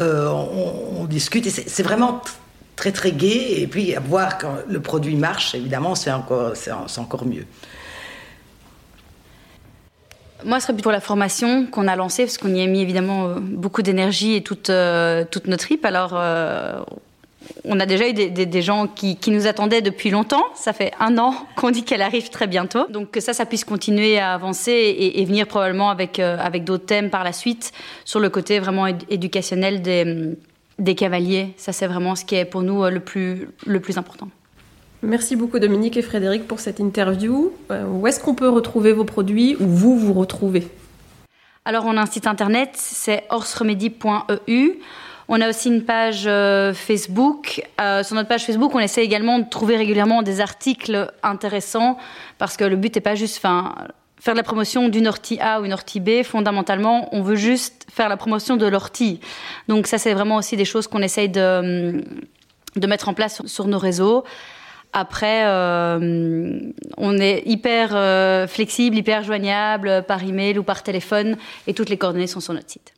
on, 0.00 0.04
on, 1.00 1.04
discute 1.04 1.46
et 1.46 1.50
c'est 1.50 1.82
vraiment 1.82 2.22
très 2.76 2.92
très 2.92 3.12
gai 3.12 3.62
et 3.62 3.66
puis 3.66 3.94
à 3.96 4.00
voir 4.00 4.38
quand 4.38 4.56
le 4.68 4.80
produit 4.80 5.16
marche, 5.16 5.54
évidemment, 5.54 5.94
c'est 5.94 6.12
encore, 6.12 6.52
encore 6.98 7.24
mieux. 7.24 7.46
Moi, 10.44 10.60
ce 10.60 10.66
serait 10.66 10.76
pour 10.76 10.92
la 10.92 11.00
formation 11.00 11.66
qu'on 11.66 11.88
a 11.88 11.96
lancée, 11.96 12.24
parce 12.24 12.36
qu'on 12.36 12.54
y 12.54 12.62
a 12.62 12.66
mis 12.66 12.80
évidemment 12.80 13.28
euh, 13.28 13.34
beaucoup 13.40 13.82
d'énergie 13.82 14.36
et 14.36 14.42
toute, 14.42 14.68
euh, 14.68 15.24
toute 15.28 15.46
notre 15.46 15.64
trip. 15.64 15.84
Alors, 15.86 16.10
euh, 16.12 16.78
on 17.64 17.80
a 17.80 17.86
déjà 17.86 18.08
eu 18.08 18.12
des, 18.12 18.62
gens 18.62 18.86
qui, 18.86 19.18
nous 19.28 19.46
attendaient 19.46 19.80
depuis 19.80 20.10
longtemps. 20.10 20.44
Ça 20.54 20.74
fait 20.74 20.92
un 21.00 21.16
an 21.16 21.34
qu'on 21.56 21.70
dit 21.70 21.84
qu'elle 21.84 22.02
arrive 22.02 22.28
très 22.28 22.46
bientôt. 22.46 22.86
Donc 22.90 23.12
que 23.12 23.20
ça, 23.20 23.32
ça 23.32 23.46
puisse 23.46 23.64
continuer 23.64 24.18
à 24.18 24.34
avancer 24.34 24.72
et, 24.72 25.22
et 25.22 25.24
venir 25.24 25.46
probablement 25.46 25.88
avec, 25.90 26.18
avec 26.18 26.64
d'autres 26.64 26.86
thèmes 26.86 27.08
par 27.08 27.24
la 27.24 27.32
suite 27.32 27.72
sur 28.04 28.20
le 28.20 28.28
côté 28.28 28.58
vraiment 28.58 28.86
éducationnel 28.86 29.80
des 29.80 30.36
des 30.78 30.94
cavaliers. 30.94 31.54
Ça, 31.56 31.72
c'est 31.72 31.86
vraiment 31.86 32.14
ce 32.14 32.24
qui 32.24 32.34
est 32.34 32.44
pour 32.44 32.62
nous 32.62 32.84
euh, 32.84 32.90
le 32.90 33.00
plus, 33.00 33.48
le 33.66 33.80
plus 33.80 33.98
important. 33.98 34.28
Merci 35.02 35.36
beaucoup 35.36 35.58
Dominique 35.58 35.96
et 35.96 36.02
Frédéric 36.02 36.48
pour 36.48 36.58
cette 36.58 36.80
interview. 36.80 37.52
Euh, 37.70 37.86
où 37.86 38.06
est-ce 38.06 38.18
qu'on 38.18 38.34
peut 38.34 38.48
retrouver 38.48 38.92
vos 38.92 39.04
produits 39.04 39.56
ou 39.60 39.66
vous 39.66 39.98
vous 39.98 40.12
retrouvez? 40.12 40.68
Alors 41.64 41.84
on 41.86 41.96
a 41.96 42.00
un 42.00 42.06
site 42.06 42.26
internet, 42.26 42.70
c'est 42.74 43.24
horsremedy.eu. 43.30 44.72
On 45.28 45.40
a 45.40 45.48
aussi 45.48 45.68
une 45.68 45.84
page 45.84 46.24
euh, 46.26 46.72
Facebook. 46.72 47.62
Euh, 47.80 48.04
sur 48.04 48.14
notre 48.14 48.28
page 48.28 48.46
Facebook, 48.46 48.74
on 48.74 48.78
essaie 48.78 49.04
également 49.04 49.40
de 49.40 49.48
trouver 49.48 49.76
régulièrement 49.76 50.22
des 50.22 50.40
articles 50.40 51.12
intéressants 51.22 51.98
parce 52.38 52.56
que 52.56 52.64
le 52.64 52.76
but 52.76 52.94
n'est 52.94 53.00
pas 53.00 53.16
juste 53.16 53.38
faire 54.26 54.34
la 54.34 54.42
promotion 54.42 54.88
d'une 54.88 55.06
ortie 55.06 55.38
A 55.40 55.60
ou 55.60 55.64
une 55.64 55.72
ortie 55.72 56.00
B. 56.00 56.24
Fondamentalement, 56.24 57.08
on 57.12 57.22
veut 57.22 57.36
juste 57.36 57.86
faire 57.88 58.08
la 58.08 58.16
promotion 58.16 58.56
de 58.56 58.66
l'ortie. 58.66 59.20
Donc 59.68 59.86
ça, 59.86 59.98
c'est 59.98 60.12
vraiment 60.14 60.34
aussi 60.34 60.56
des 60.56 60.64
choses 60.64 60.88
qu'on 60.88 61.00
essaye 61.00 61.28
de, 61.28 62.04
de 62.74 62.86
mettre 62.88 63.08
en 63.08 63.14
place 63.14 63.40
sur, 63.46 63.68
nos 63.68 63.78
réseaux. 63.78 64.24
Après, 64.92 65.44
euh, 65.46 66.58
on 66.96 67.18
est 67.18 67.44
hyper 67.46 68.48
flexible, 68.48 68.96
hyper 68.96 69.22
joignable 69.22 70.04
par 70.08 70.24
email 70.24 70.58
ou 70.58 70.64
par 70.64 70.82
téléphone 70.82 71.36
et 71.68 71.74
toutes 71.74 71.88
les 71.88 71.96
coordonnées 71.96 72.26
sont 72.26 72.40
sur 72.40 72.52
notre 72.52 72.70
site. 72.70 72.95